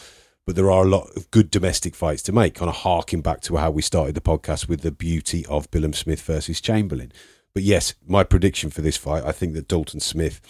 [0.47, 3.41] But there are a lot of good domestic fights to make, kind of harking back
[3.43, 7.13] to how we started the podcast with the beauty of Billam Smith versus Chamberlain.
[7.55, 10.41] But yes, my prediction for this fight, I think that Dalton Smith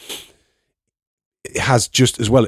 [1.56, 2.46] has just as well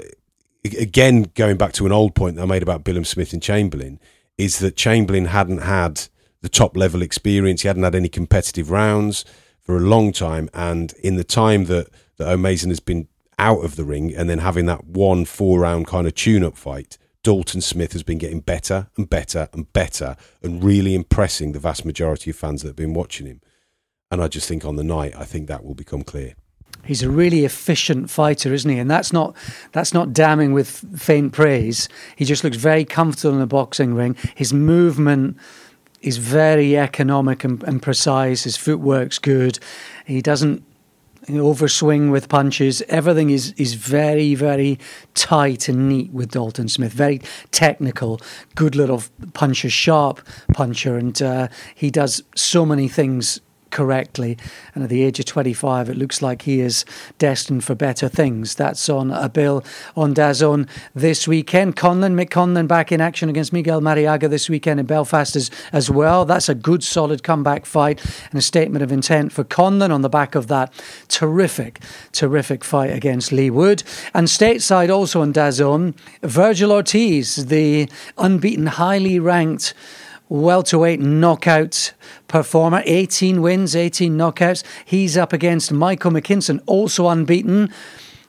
[0.75, 4.01] again, going back to an old point that I made about Billam Smith and Chamberlain,
[4.39, 6.09] is that Chamberlain hadn't had
[6.43, 7.63] the top level experience.
[7.63, 9.25] He hadn't had any competitive rounds
[9.61, 10.49] for a long time.
[10.55, 11.89] And in the time that,
[12.19, 15.87] that O'Maison has been out of the ring and then having that one four round
[15.87, 20.17] kind of tune up fight, Dalton Smith has been getting better and better and better
[20.43, 23.41] and really impressing the vast majority of fans that have been watching him.
[24.11, 26.35] And I just think on the night, I think that will become clear.
[26.85, 28.79] He's a really efficient fighter, isn't he?
[28.79, 29.35] And that's not
[29.73, 31.89] that's not damning with faint praise.
[32.15, 34.17] He just looks very comfortable in the boxing ring.
[34.37, 35.37] His movement
[36.01, 38.45] is very economic and, and precise.
[38.45, 39.59] His footwork's good.
[40.05, 40.63] He doesn't
[41.29, 42.83] overswing with punches.
[42.83, 44.79] Everything is is very very
[45.15, 46.93] tight and neat with Dalton Smith.
[46.93, 48.21] Very technical,
[48.55, 49.03] good little
[49.33, 50.21] puncher, sharp
[50.53, 53.41] puncher, and uh, he does so many things
[53.77, 54.39] correctly.
[54.74, 56.87] And at the age of 25, it looks like he is
[57.18, 58.55] destined for better things.
[58.55, 59.62] That's on a bill
[59.95, 61.77] on DAZN this weekend.
[61.77, 65.91] Conlan, Mick Conlan back in action against Miguel Marriaga this weekend in Belfast as, as
[65.91, 66.24] well.
[66.24, 70.09] That's a good, solid comeback fight and a statement of intent for Conlan on the
[70.09, 70.72] back of that
[71.09, 73.83] terrific, terrific fight against Leigh Wood.
[74.14, 79.74] And stateside also on DAZN, Vergil Ortiz, the unbeaten, highly ranked
[80.29, 81.93] welterweight knockout
[82.29, 84.64] performer, 18 wins, 18 knockouts.
[84.85, 87.72] He's up against Michael McKinson, also unbeaten.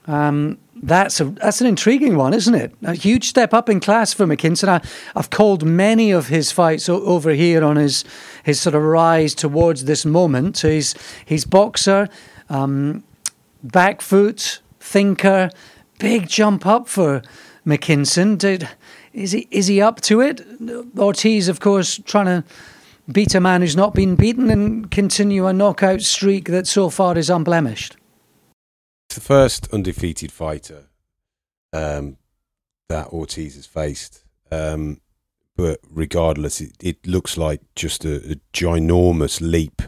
[0.06, 2.74] Um, that's a that's an intriguing one, isn't it?
[2.84, 4.68] A huge step up in class for McKinson.
[4.68, 4.82] I,
[5.16, 8.04] have called many of his fights o- over here on his
[8.44, 10.58] his sort of rise towards this moment.
[10.58, 10.94] So he's
[11.26, 12.10] he's boxer,
[12.50, 13.04] um,
[13.64, 15.50] back foot, thinker,
[16.00, 17.22] big jump up for
[17.66, 18.38] McKinson.
[18.38, 18.70] Did
[19.18, 20.46] is he is he up to it?
[20.98, 22.44] Ortiz, of course, trying to
[23.12, 27.18] beat a man who's not been beaten and continue a knockout streak that so far
[27.18, 27.98] is unblemished.
[29.10, 30.86] It's the first undefeated fighter
[31.74, 32.18] um,
[32.90, 34.24] that Ortiz has faced.
[34.52, 35.02] Um,
[35.56, 39.82] but regardless, it, it, looks like just a, a ginormous leap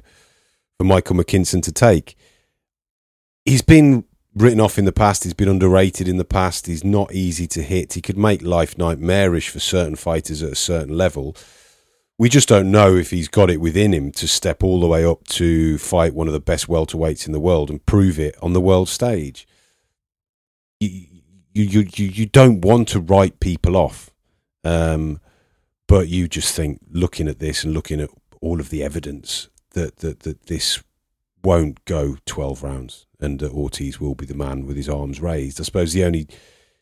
[0.77, 2.15] for Michael McKinson to take.
[3.45, 4.05] He's been
[4.39, 5.23] written off in the past.
[5.23, 6.67] He's been underrated in the past.
[6.67, 7.93] He's not easy to hit.
[7.93, 11.35] He could make life nightmarish for certain fighters at a certain level.
[12.17, 15.05] We just don't know if he's got it within him to step all the way
[15.05, 18.53] up to fight one of the best welterweights in the world and prove it on
[18.53, 19.47] the world stage.
[20.79, 21.05] You
[21.53, 24.11] you you, you don't want to write people off,
[24.63, 25.19] um,
[25.87, 28.09] but you just think looking at this and looking at
[28.41, 30.83] all of the evidence that that, that this
[31.43, 35.59] won't go twelve rounds and Ortiz will be the man with his arms raised.
[35.59, 36.27] I suppose the only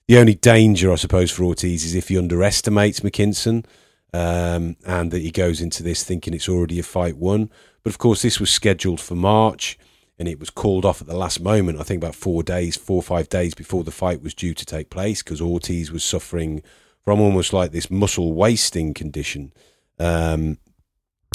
[0.08, 3.66] the only danger, I suppose, for Ortiz is if he underestimates McKinson
[4.14, 7.50] um, and that he goes into this thinking it's already a fight won.
[7.84, 9.78] But of course, this was scheduled for March
[10.18, 11.80] and it was called off at the last moment.
[11.80, 14.66] I think about four days, four or five days before the fight was due to
[14.66, 16.64] take place because Ortiz was suffering
[17.04, 19.54] from almost like this muscle wasting condition
[20.00, 20.58] um,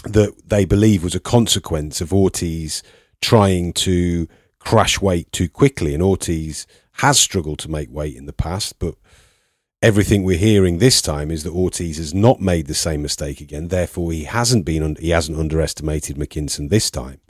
[0.04, 2.82] that they believe was a consequence of Ortiz
[3.22, 5.94] trying to crash weight too quickly.
[5.94, 6.66] And Ortiz
[6.96, 8.96] has struggled to make weight in the past, but
[9.80, 13.68] everything we're hearing this time is that Ortiz has not made the same mistake again.
[13.68, 17.20] Therefore, he hasn't been he hasn't underestimated McKinson this time,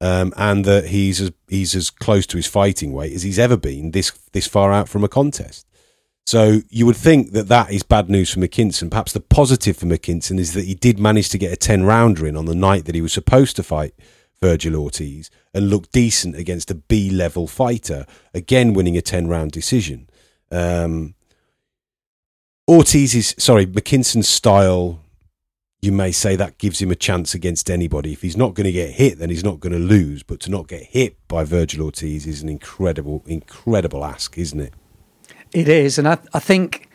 [0.00, 3.56] um, and that he's as he's as close to his fighting weight as he's ever
[3.56, 5.66] been this this far out from a contest.
[6.26, 8.90] So you would think that that is bad news for McKinson.
[8.90, 12.26] Perhaps the positive for McKinson is that he did manage to get a ten rounder
[12.26, 13.94] in on the night that he was supposed to fight
[14.40, 19.52] Vergil Ortiz and looked decent against a B level fighter, again winning a 10 round
[19.52, 20.08] decision.
[20.50, 21.14] Um,
[22.66, 25.00] Ortiz's, sorry, McKinson's style,
[25.80, 28.12] you may say that gives him a chance against anybody.
[28.12, 30.22] If he's not going to get hit, then he's not going to lose.
[30.22, 34.74] But to not get hit by Vergil Ortiz is an incredible, incredible ask, isn't it?
[35.52, 35.98] It is.
[35.98, 36.90] And I, I think,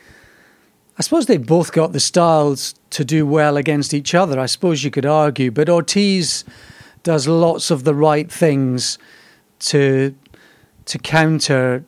[0.97, 4.39] I suppose they've both got the styles to do well against each other.
[4.39, 5.49] I suppose you could argue.
[5.49, 6.43] But Ortiz
[7.03, 8.97] does lots of the right things
[9.59, 10.15] to
[10.85, 11.85] to counter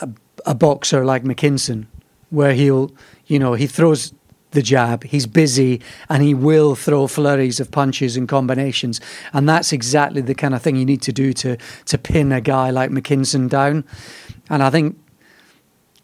[0.00, 0.08] a,
[0.46, 1.86] a boxer like McKinson,
[2.30, 2.92] where he'll,
[3.26, 4.12] you know, he throws
[4.52, 5.04] the jab.
[5.04, 9.00] He's busy and he will throw flurries of punches and combinations.
[9.32, 12.40] And that's exactly the kind of thing you need to do to, to pin a
[12.40, 13.84] guy like McKinson down.
[14.48, 14.96] And I think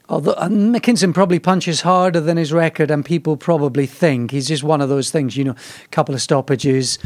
[0.08, 4.80] Although McKinson probably punches harder than his record, and people probably think he's just one
[4.80, 5.36] of those things.
[5.36, 5.52] You know,
[5.84, 6.98] a couple of stoppages,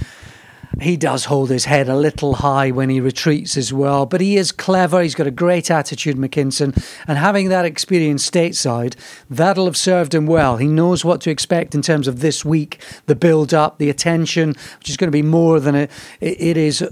[0.80, 4.36] he does hold his head a little high when he retreats as well, but he
[4.36, 5.02] is clever.
[5.02, 6.74] He's got a great attitude, McKinson,
[7.06, 8.94] and having that experience stateside,
[9.30, 10.56] that'll have served him well.
[10.56, 14.54] He knows what to expect in terms of this week, the build up, the attention,
[14.78, 16.82] which is going to be more than it, it is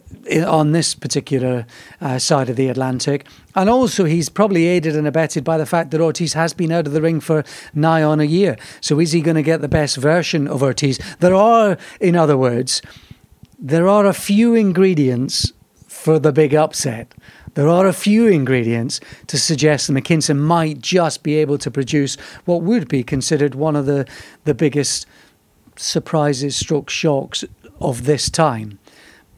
[0.46, 1.66] on this particular
[2.00, 3.26] uh, side of the Atlantic.
[3.54, 6.86] And also, he's probably aided and abetted by the fact that Ortiz has been out
[6.86, 8.56] of the ring for nigh on a year.
[8.80, 10.98] So, is he going to get the best version of Ortiz?
[11.20, 12.80] There are, in other words,
[13.62, 15.52] there are a few ingredients
[15.86, 17.14] for the big upset.
[17.54, 18.98] There are a few ingredients
[19.28, 23.76] to suggest that McKinson might just be able to produce what would be considered one
[23.76, 24.04] of the,
[24.44, 25.06] the biggest
[25.76, 27.44] surprises, stroke shocks
[27.80, 28.80] of this time.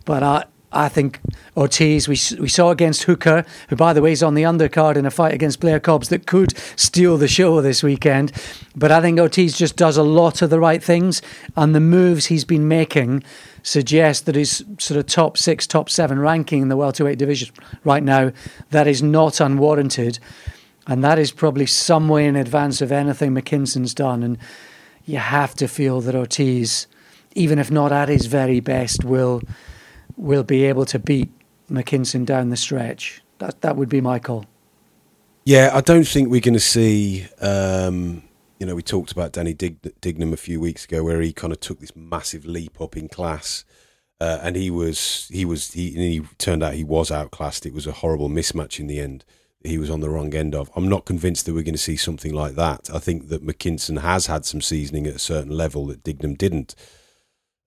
[0.06, 1.20] But I, I think
[1.54, 5.04] Ortiz, we, we saw against Hooker, who, by the way, is on the undercard in
[5.04, 8.32] a fight against Blair Cobbs that could steal the show this weekend.
[8.74, 11.20] But I think Ortiz just does a lot of the right things,
[11.56, 13.22] and the moves he's been making
[13.64, 17.48] suggest that his sort of top six, top seven ranking in the welterweight division
[17.82, 18.30] right now,
[18.70, 20.20] that is not unwarranted.
[20.86, 24.22] And that is probably some way in advance of anything McKinson's done.
[24.22, 24.38] And
[25.06, 26.86] you have to feel that Ortiz,
[27.34, 29.42] even if not at his very best, will
[30.16, 31.32] will be able to beat
[31.70, 33.22] McKinson down the stretch.
[33.38, 34.44] That that would be my call.
[35.46, 37.26] Yeah, I don't think we're going to see.
[37.40, 38.22] Um,
[38.64, 41.52] you know, we talked about Danny Dig- Dignum a few weeks ago, where he kind
[41.52, 43.62] of took this massive leap up in class,
[44.22, 47.66] uh, and he was he was he, he turned out he was outclassed.
[47.66, 49.26] It was a horrible mismatch in the end.
[49.62, 50.70] He was on the wrong end of.
[50.74, 52.88] I'm not convinced that we're going to see something like that.
[52.92, 56.74] I think that McKinson has had some seasoning at a certain level that Dignum didn't.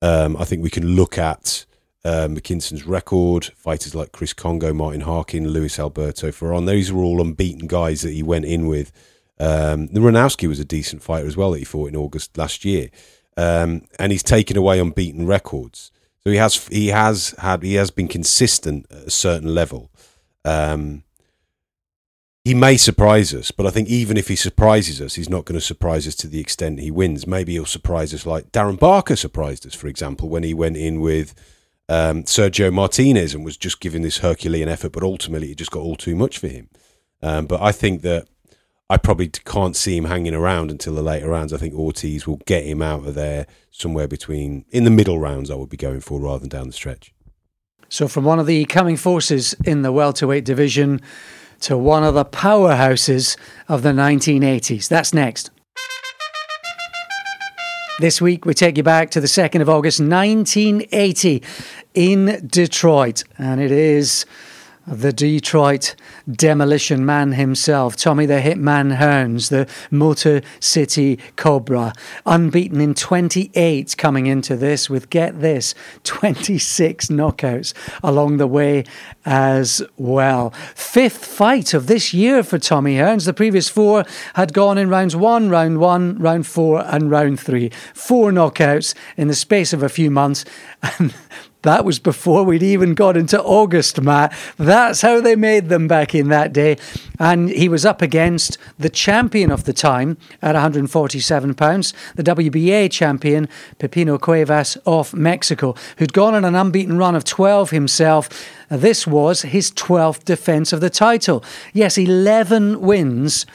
[0.02, 1.68] Um, I think we can look at
[2.04, 6.66] uh, McKinson's record, fighters like Chris Kongo, Martin Harkin, Luis Alberto Ferron.
[6.66, 8.92] These were all unbeaten guys that he went in with.
[9.40, 12.66] Um, the Runowski was a decent fighter as well that he fought in August last
[12.66, 12.90] year,
[13.36, 15.92] um, and he's taken away unbeaten records.
[16.24, 19.92] So he has he has had he has been consistent at a certain level.
[20.44, 21.04] Um,
[22.44, 25.60] he may surprise us, but I think even if he surprises us, he's not going
[25.60, 27.28] to surprise us to the extent he wins.
[27.28, 31.02] Maybe he'll surprise us like Darren Barker surprised us, for example, when he went in
[31.02, 31.36] with
[31.90, 35.82] um, Sergio Martinez and was just giving this Herculean effort, but ultimately it just got
[35.82, 36.70] all too much for him.
[37.22, 38.28] Um, but I think that
[38.90, 41.52] I probably can't see him hanging around until the later rounds.
[41.52, 45.52] I think Ortiz will get him out of there somewhere between in the middle rounds.
[45.52, 47.14] I would be going for rather than down the stretch.
[47.90, 51.02] So, from one of the coming forces in the welterweight division
[51.62, 54.88] to one of the powerhouses of the 1980s.
[54.88, 55.52] That's next.
[58.00, 61.42] This week, we take you back to the 2nd of August, 1980,
[61.96, 63.24] in Detroit.
[63.40, 64.26] And it is
[64.88, 65.96] the Detroit
[66.32, 71.94] demolition man himself, Tommy the Hitman Hearns, the Motor City Cobra,
[72.26, 78.86] unbeaten in 28 coming into this, with get this 26 knockouts along the way
[79.26, 80.52] as well.
[80.74, 83.26] Fifth fight of this year for Tommy Hearns.
[83.26, 87.70] The previous four had gone in rounds one, round one, round four, and round three.
[87.94, 90.46] Four knockouts in the space of a few months.
[91.00, 91.14] And
[91.64, 94.34] that was before we'd even got into August, Matt.
[94.58, 96.78] That's how they made them back in that day.
[97.20, 102.92] And he was up against the champion of the time at 147 pounds, the WBA
[102.92, 103.50] champion,
[103.80, 108.30] Pipino Cuevas of Mexico, who'd gone on an unbeaten run of 12 himself.
[108.70, 111.44] This was his 12th defense of the title.
[111.74, 113.46] Yes, 11 wins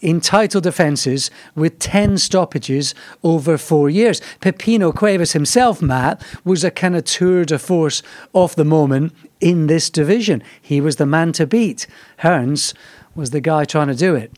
[0.00, 4.20] in title defences with 10 stoppages over four years.
[4.40, 8.02] Pipino Cuevas himself, Matt, was a kind of tour de force
[8.34, 10.42] of the moment in this division.
[10.60, 11.86] He was the man to beat.
[12.22, 12.74] Hearns
[13.14, 14.32] was the guy trying to do it.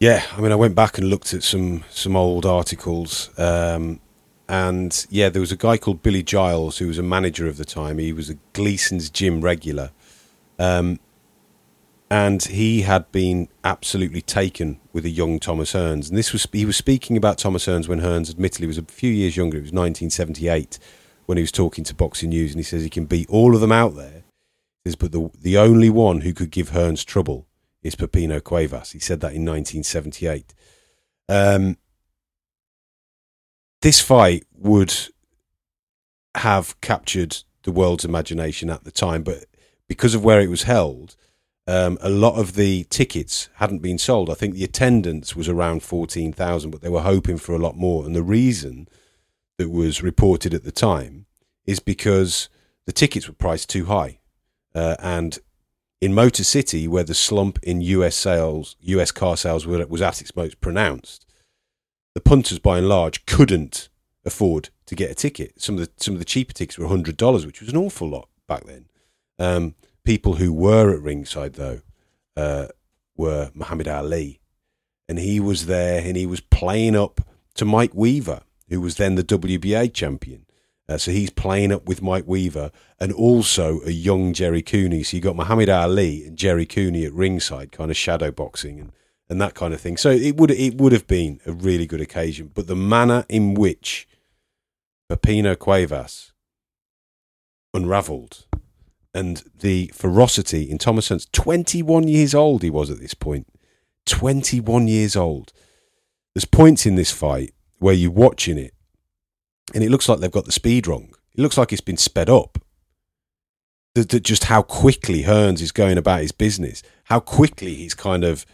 [0.00, 4.00] Yeah, I mean, I went back and looked at some some old articles, um,
[4.48, 7.66] and yeah, there was a guy called Billy Giles who was a manager of the
[7.66, 7.98] time.
[7.98, 9.90] He was a Gleason's gym regular,
[10.58, 10.98] um,
[12.10, 16.08] and he had been absolutely taken with a young Thomas Hearns.
[16.08, 19.12] And this was he was speaking about Thomas Hearns when Hearns, admittedly, was a few
[19.12, 19.58] years younger.
[19.58, 20.78] It was 1978
[21.26, 23.60] when he was talking to Boxing News, and he says he can beat all of
[23.60, 24.24] them out there.
[24.82, 27.46] He says, but the the only one who could give Hearns trouble
[27.82, 28.90] is Pipino Cuevas.
[28.90, 30.52] He said that in 1978.
[31.28, 31.76] Um,
[33.82, 34.92] this fight would
[36.34, 39.44] have captured the world's imagination at the time, but
[39.86, 41.14] because of where it was held
[41.70, 44.28] um, a lot of the tickets hadn't been sold.
[44.28, 48.04] I think the attendance was around 14,000, but they were hoping for a lot more.
[48.04, 48.88] And the reason
[49.56, 51.26] that was reported at the time
[51.66, 52.48] is because
[52.86, 54.18] the tickets were priced too high.
[54.74, 55.38] Uh, and
[56.00, 60.34] in Motor City, where the slump in US sales, US car sales was at its
[60.34, 61.24] most pronounced,
[62.14, 63.90] the punters by and large couldn't
[64.24, 65.62] afford to get a ticket.
[65.62, 68.08] Some of the some of the cheaper tickets were hundred dollars, which was an awful
[68.08, 68.86] lot back then.
[69.38, 69.74] Um,
[70.10, 71.80] people who were at ringside though
[72.36, 72.66] uh,
[73.16, 74.40] were Muhammad Ali,
[75.08, 77.20] and he was there and he was playing up
[77.54, 80.46] to Mike Weaver, who was then the WBA champion.
[80.88, 85.04] Uh, so he's playing up with Mike Weaver and also a young Jerry Cooney.
[85.04, 88.92] So you got Muhammad Ali and Jerry Cooney at ringside, kind of shadow boxing and,
[89.28, 89.96] and that kind of thing.
[89.96, 92.50] So it would it would have been a really good occasion.
[92.52, 94.08] But the manner in which
[95.08, 96.32] Pipino Cuevas
[97.72, 98.46] unravelled
[99.14, 101.30] and the ferocity in Thomas Hearns.
[101.32, 103.46] 21 years old he was at this point.
[104.06, 105.52] 21 years old.
[106.34, 108.74] There's points in this fight where you're watching it
[109.74, 111.10] and it looks like they've got the speed wrong.
[111.34, 112.58] It looks like it's been sped up.
[113.94, 118.22] The, the, just how quickly Hearns is going about his business, how quickly he's kind
[118.22, 118.46] of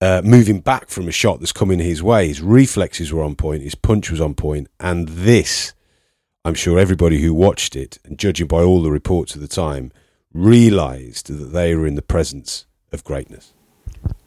[0.00, 2.28] uh, moving back from a shot that's coming his way.
[2.28, 5.74] His reflexes were on point, his punch was on point, and this
[6.42, 9.92] I'm sure everybody who watched it, and judging by all the reports at the time,
[10.32, 13.52] realised that they were in the presence of greatness.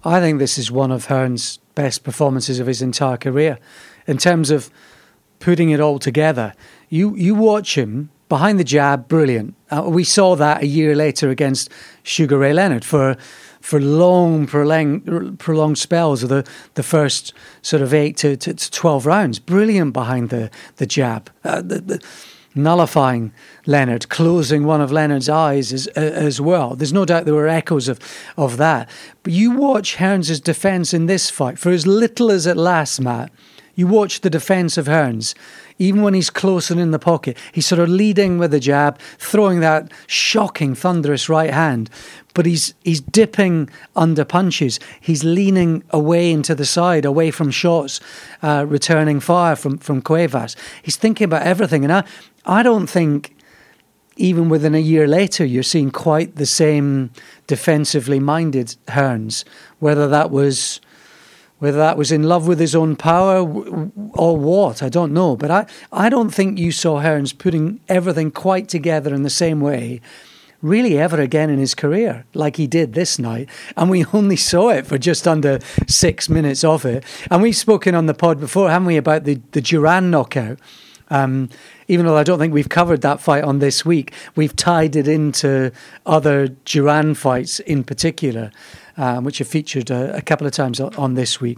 [0.06, 3.58] I think this is one of Hearns' best performances of his entire career.
[4.06, 4.70] In terms of
[5.40, 6.54] putting it all together,
[6.88, 9.56] you, you watch him behind the jab, brilliant.
[9.72, 11.72] Uh, we saw that a year later against
[12.04, 13.18] Sugar Ray Leonard for
[13.64, 18.70] for long, prolonged, prolonged spells of the, the first sort of eight to, to, to
[18.70, 19.40] 12 rounds.
[19.40, 21.30] Brilliant behind the, the jab.
[21.46, 22.04] Uh, the, the,
[22.56, 23.32] nullifying
[23.66, 26.76] Leonard, closing one of Leonard's eyes as, uh, as well.
[26.76, 28.00] There's no doubt there were echoes of,
[28.36, 28.90] of that.
[29.24, 33.32] But you watch Hearns' defence in this fight, for as little as it lasts, Matt,
[33.76, 35.34] you watch the defence of Hearns,
[35.80, 39.00] even when he's close and in the pocket, he's sort of leading with a jab,
[39.18, 41.90] throwing that shocking, thunderous right hand,
[42.34, 44.80] but he's he's dipping under punches.
[45.00, 48.00] He's leaning away into the side, away from shots,
[48.42, 50.56] uh, returning fire from from Cuevas.
[50.82, 52.04] He's thinking about everything, and I
[52.46, 53.36] I don't think
[54.16, 57.10] even within a year later you're seeing quite the same
[57.48, 59.44] defensively minded Hearns,
[59.80, 60.80] whether that was
[61.60, 63.40] whether that was in love with his own power
[64.14, 65.36] or what, I don't know.
[65.38, 69.62] But I, I don't think you saw Hearns putting everything quite together in the same
[69.62, 70.02] way
[70.64, 73.48] really ever again in his career, like he did this night.
[73.78, 77.04] And we only saw it for just under six minutes of it.
[77.30, 80.58] And we've spoken on the pod before, haven't we, about the, the Duran knockout.
[81.10, 81.50] Um,
[81.88, 85.08] even though I don't think we've covered that fight on this week, we've tied it
[85.08, 85.72] into
[86.06, 88.52] other Duran fights in particular
[88.98, 91.58] um, which have featured a, a, couple of times on this week.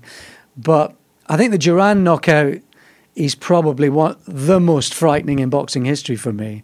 [0.57, 0.95] But
[1.27, 2.59] I think the Duran knockout
[3.15, 6.63] is probably one the most frightening in boxing history for me.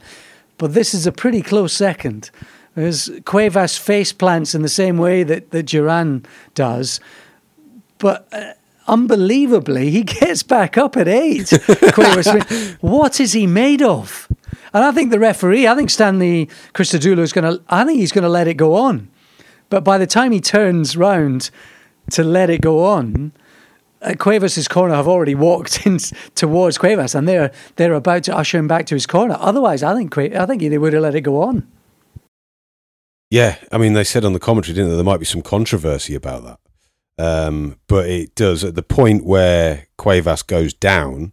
[0.58, 2.30] But this is a pretty close second.
[2.76, 7.02] As Cuevas face plants in the same way that, that Duran does,
[7.98, 8.54] but uh,
[8.88, 11.50] unbelievably, he gets back up at eight.
[11.94, 14.28] Cuevas, what is he made of?
[14.74, 18.12] And I think the referee, I think Stanley Christodoulou is going to, I think he's
[18.14, 19.10] going to let it go on.
[19.72, 21.50] But by the time he turns round
[22.12, 23.32] to let it go on,
[24.02, 25.98] uh, Cuevas's corner have already walked in
[26.36, 29.38] towards Cuevas, and they're they're about to usher him back to his corner.
[29.40, 31.68] Otherwise, I think I think they would have let it go on.
[33.32, 34.96] Yeah, I mean, they said on the commentary, didn't they?
[34.96, 36.60] There might be some controversy about that,
[37.24, 41.32] um, but it does at the point where Cuevas goes down.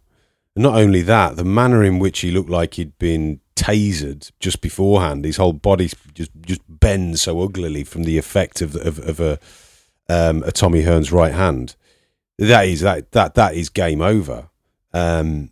[0.55, 5.25] Not only that, the manner in which he looked like he'd been tasered just beforehand.
[5.25, 9.39] His whole body just just bends so uglily from the effect of of, of a
[10.09, 11.75] um, a Tommy Hearns right hand.
[12.37, 14.49] That is that that that is game over.
[14.93, 15.51] Um,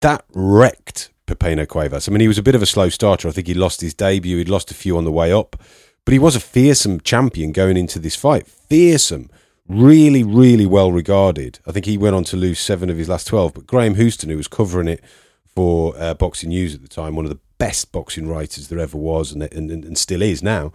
[0.00, 2.08] that wrecked Pipino Cuevas.
[2.08, 3.28] I mean, he was a bit of a slow starter.
[3.28, 4.38] I think he lost his debut.
[4.38, 5.56] He'd lost a few on the way up,
[6.04, 8.46] but he was a fearsome champion going into this fight.
[8.46, 9.30] Fearsome,
[9.70, 11.60] really, really well regarded.
[11.66, 13.54] I think he went on to lose seven of his last twelve.
[13.54, 15.02] But Graham Houston, who was covering it
[15.46, 18.98] for uh, Boxing News at the time, one of the best boxing writers there ever
[18.98, 20.72] was, and and, and still is now.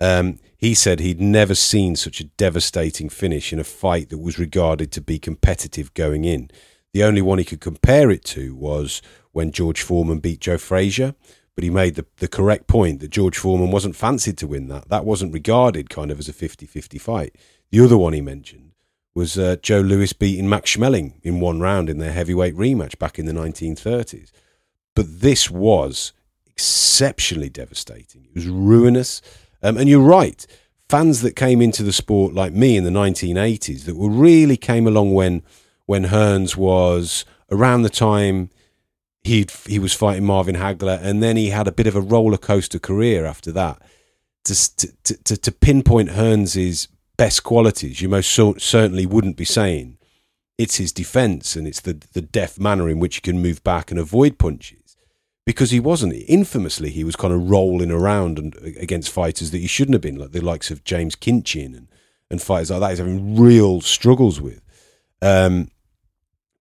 [0.00, 4.38] Um, he said he'd never seen such a devastating finish in a fight that was
[4.38, 6.50] regarded to be competitive going in.
[6.92, 9.02] The only one he could compare it to was
[9.32, 11.14] when George Foreman beat Joe Frazier,
[11.54, 14.88] but he made the, the correct point that George Foreman wasn't fancied to win that.
[14.88, 17.36] That wasn't regarded kind of as a 50 50 fight.
[17.70, 18.72] The other one he mentioned
[19.14, 23.18] was uh, Joe Louis beating Max Schmeling in one round in their heavyweight rematch back
[23.18, 24.30] in the 1930s.
[24.94, 26.12] But this was
[26.46, 28.24] exceptionally devastating.
[28.24, 29.20] It was ruinous.
[29.62, 30.46] Um, and you're right.
[30.88, 34.86] Fans that came into the sport like me in the 1980s that were really came
[34.86, 35.42] along when
[35.86, 38.50] when Hearns was around the time
[39.22, 42.38] he he was fighting Marvin Hagler, and then he had a bit of a roller
[42.38, 43.82] coaster career after that.
[44.44, 46.88] To to to, to pinpoint Hearns's
[47.18, 49.98] best qualities, you most so, certainly wouldn't be saying
[50.56, 53.90] it's his defence and it's the the deft manner in which he can move back
[53.90, 54.96] and avoid punches.
[55.44, 59.66] Because he wasn't infamously, he was kind of rolling around and against fighters that he
[59.66, 61.88] shouldn't have been, like the likes of James Kinchen and
[62.30, 62.90] and fighters like that.
[62.90, 64.62] He's having real struggles with.
[65.22, 65.70] Um,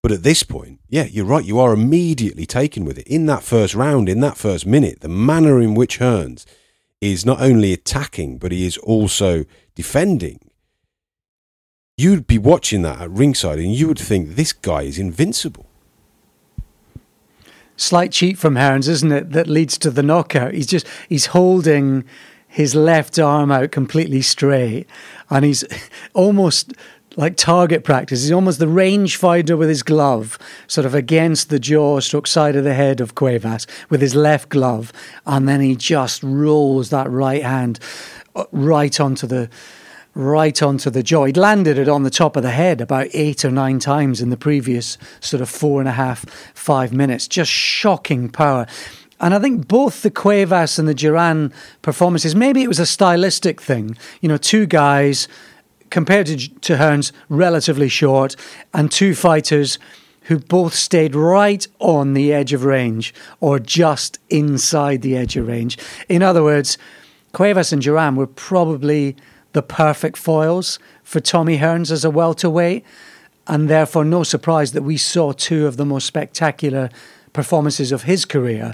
[0.01, 1.43] but at this point, yeah, you're right.
[1.43, 3.07] You are immediately taken with it.
[3.07, 6.45] In that first round, in that first minute, the manner in which Hearns
[7.01, 9.43] is not only attacking, but he is also
[9.75, 10.39] defending.
[11.99, 15.65] You'd be watching that at ringside and you would think this guy is invincible.
[17.75, 19.31] Slight cheat from Hearns, isn't it?
[19.31, 20.53] That leads to the knockout.
[20.53, 22.05] He's just, he's holding
[22.47, 24.87] his left arm out completely straight
[25.31, 25.63] and he's
[26.13, 26.71] almost
[27.15, 28.21] like target practice.
[28.21, 30.37] He's almost the rangefinder with his glove,
[30.67, 34.49] sort of against the jaw, stroke side of the head of Cuevas with his left
[34.49, 34.93] glove,
[35.25, 37.79] and then he just rolls that right hand
[38.35, 39.49] uh, right onto the
[40.17, 41.25] right onto the jaw.
[41.25, 44.31] He'd landed it on the top of the head about eight or nine times in
[44.31, 46.25] the previous sort of four and a half,
[46.55, 47.27] five minutes.
[47.27, 48.65] Just shocking power.
[49.19, 51.53] And I think both the Cuevas and the Duran
[51.83, 53.95] performances, maybe it was a stylistic thing.
[54.21, 55.27] You know, two guys
[55.91, 58.35] compared to, to Hearns, relatively short,
[58.73, 59.77] and two fighters
[60.23, 65.47] who both stayed right on the edge of range or just inside the edge of
[65.47, 65.77] range.
[66.09, 66.77] In other words,
[67.33, 69.15] Cuevas and Duran were probably
[69.53, 72.83] the perfect foils for Tommy Hearns as a welterweight,
[73.47, 76.89] and therefore no surprise that we saw two of the most spectacular
[77.33, 78.73] performances of his career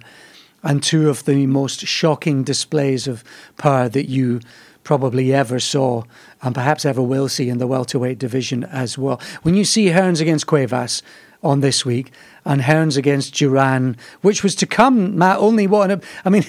[0.64, 3.24] and two of the most shocking displays of
[3.58, 4.40] power that you
[4.84, 6.04] probably ever saw
[6.42, 9.22] and perhaps ever will see in the welterweight division as well.
[9.44, 11.04] When you see Hearns against Cuevas
[11.42, 12.12] on this week
[12.46, 16.02] and Hearns against Duran, which was to come, Matt, only one.
[16.26, 16.46] I mean,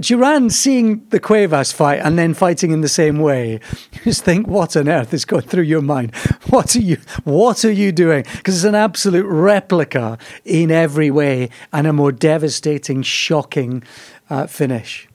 [0.00, 3.60] Duran seeing the Cuevas fight and then fighting in the same way,
[3.92, 6.14] you just think, what on earth is going through your mind?
[6.50, 8.24] What are you, what are you doing?
[8.36, 13.82] Because it's an absolute replica in every way and a more devastating, shocking
[14.30, 15.08] uh, finish.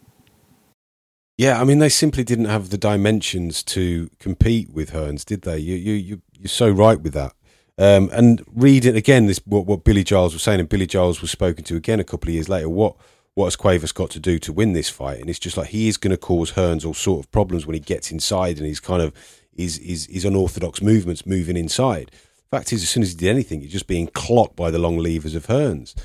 [1.38, 5.58] Yeah, I mean, they simply didn't have the dimensions to compete with Hearns, did they?
[5.58, 7.34] You, you, you, you're so right with that.
[7.80, 9.26] Um, and reading again.
[9.26, 12.04] This what, what Billy Giles was saying, and Billy Giles was spoken to again a
[12.04, 12.70] couple of years later.
[12.70, 12.96] What
[13.36, 15.20] what has Cuevas got to do to win this fight?
[15.20, 17.74] And it's just like he is going to cause Hearns all sort of problems when
[17.74, 19.14] he gets inside and he's kind of
[19.52, 22.12] his his, his unorthodox movements moving inside.
[22.52, 24.98] Fact is, as soon as he did anything, he's just being clocked by the long
[24.98, 25.96] levers of Hearns.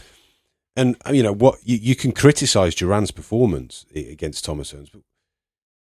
[0.77, 1.59] And you know what?
[1.65, 5.03] You, you can criticise Duran's performance against Thomas Hearns, but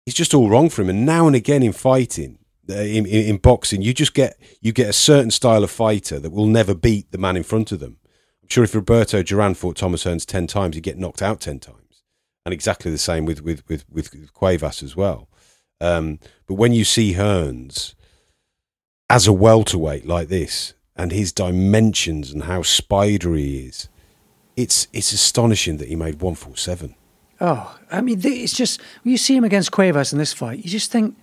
[0.06, 0.88] it's just all wrong for him.
[0.88, 2.38] And now and again in fighting,
[2.70, 6.18] uh, in, in, in, boxing, you just get you get a certain style of fighter
[6.18, 7.98] that will never beat the man in front of them.
[8.44, 11.58] I'm sure if Roberto Duran fought Thomas Hearns ten times, he'd get knocked out ten
[11.58, 12.02] times,
[12.44, 15.28] and exactly the same with with with, with Cuevas as well.
[15.80, 17.94] Um, but when you see Hearns
[19.08, 23.88] as a welterweight like this, and his dimensions and how spidery he is,
[24.56, 26.94] it's it's astonishing that he made one four seven.
[27.40, 30.70] Oh, I mean, it's just when you see him against Cuevas in this fight, you
[30.70, 31.16] just think,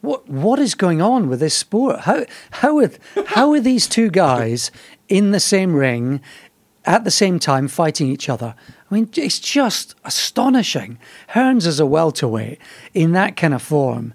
[0.00, 2.00] what what is going on with this sport?
[2.00, 2.90] How how are
[3.26, 4.70] how are these two guys
[5.08, 6.20] in the same ring
[6.84, 8.54] at the same time fighting each other?
[8.90, 10.98] I mean, it's just astonishing.
[11.30, 12.58] Hearns is a welterweight
[12.92, 14.14] in that kind of form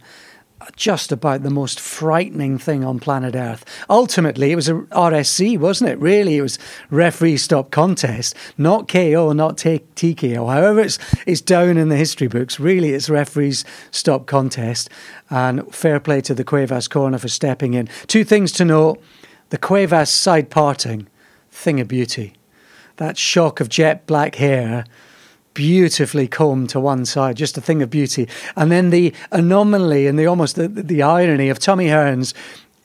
[0.75, 3.65] just about the most frightening thing on planet Earth.
[3.89, 5.99] Ultimately, it was a RSC, wasn't it?
[5.99, 6.59] Really, it was
[6.89, 10.51] referee stop contest, not KO, not t- TKO.
[10.51, 12.59] However, it's it's down in the history books.
[12.59, 14.89] Really, it's referees stop contest,
[15.29, 17.89] and fair play to the Cuevas corner for stepping in.
[18.07, 19.01] Two things to note:
[19.49, 21.07] the Cuevas side parting,
[21.51, 22.33] thing of beauty.
[22.97, 24.85] That shock of jet black hair
[25.53, 28.27] beautifully combed to one side, just a thing of beauty.
[28.55, 32.33] And then the anomaly and the almost the, the irony of Tommy Hearns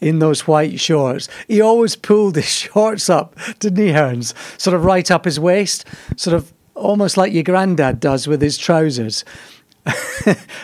[0.01, 1.28] in those white shorts.
[1.49, 4.35] He always pulled his shorts up, didn't he, Hearns?
[4.61, 5.85] Sort of right up his waist,
[6.16, 9.24] sort of almost like your granddad does with his trousers.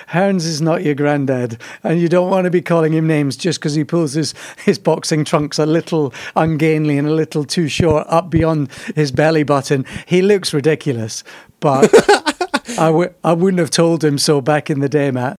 [0.08, 3.60] Hearns is not your granddad, and you don't want to be calling him names just
[3.60, 4.34] because he pulls his,
[4.64, 9.42] his boxing trunks a little ungainly and a little too short up beyond his belly
[9.42, 9.84] button.
[10.06, 11.22] He looks ridiculous,
[11.60, 11.92] but
[12.78, 15.36] I w- I wouldn't have told him so back in the day, Matt.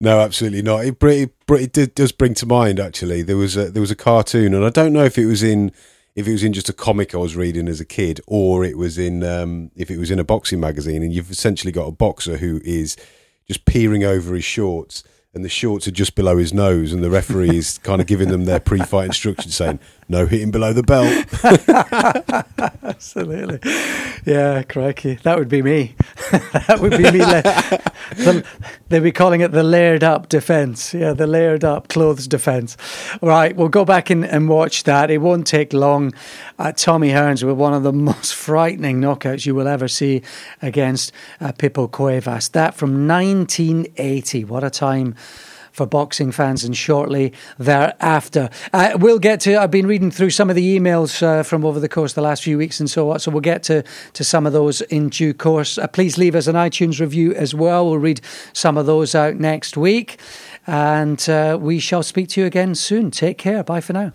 [0.00, 0.84] No, absolutely not.
[0.84, 3.22] It, it, it, it does bring to mind actually.
[3.22, 5.72] There was a, there was a cartoon, and I don't know if it was in
[6.20, 8.76] if it was in just a comic I was reading as a kid, or it
[8.76, 11.02] was in um, if it was in a boxing magazine.
[11.02, 12.96] And you've essentially got a boxer who is
[13.48, 15.02] just peering over his shorts,
[15.34, 18.28] and the shorts are just below his nose, and the referee is kind of giving
[18.28, 19.80] them their pre-fight instructions, saying
[20.10, 21.08] no hitting below the belt.
[22.82, 23.60] Absolutely,
[24.26, 25.94] yeah, crikey, that would be me.
[26.30, 27.18] that would be me.
[27.18, 28.44] the,
[28.88, 30.92] they'd be calling it the layered up defence.
[30.92, 32.76] Yeah, the layered up clothes defence.
[33.22, 35.10] Right, we'll go back and, and watch that.
[35.10, 36.12] It won't take long.
[36.58, 40.22] Uh, Tommy Hearns with one of the most frightening knockouts you will ever see
[40.60, 42.48] against uh, Pipo Cuevas.
[42.50, 44.44] That from 1980.
[44.44, 45.14] What a time
[45.72, 48.50] for boxing fans and shortly thereafter.
[48.72, 51.80] Uh, we'll get to, I've been reading through some of the emails uh, from over
[51.80, 53.84] the course of the last few weeks and so on, so we'll get to,
[54.14, 55.78] to some of those in due course.
[55.78, 57.86] Uh, please leave us an iTunes review as well.
[57.86, 58.20] We'll read
[58.52, 60.18] some of those out next week
[60.66, 63.10] and uh, we shall speak to you again soon.
[63.10, 63.62] Take care.
[63.62, 64.12] Bye for now.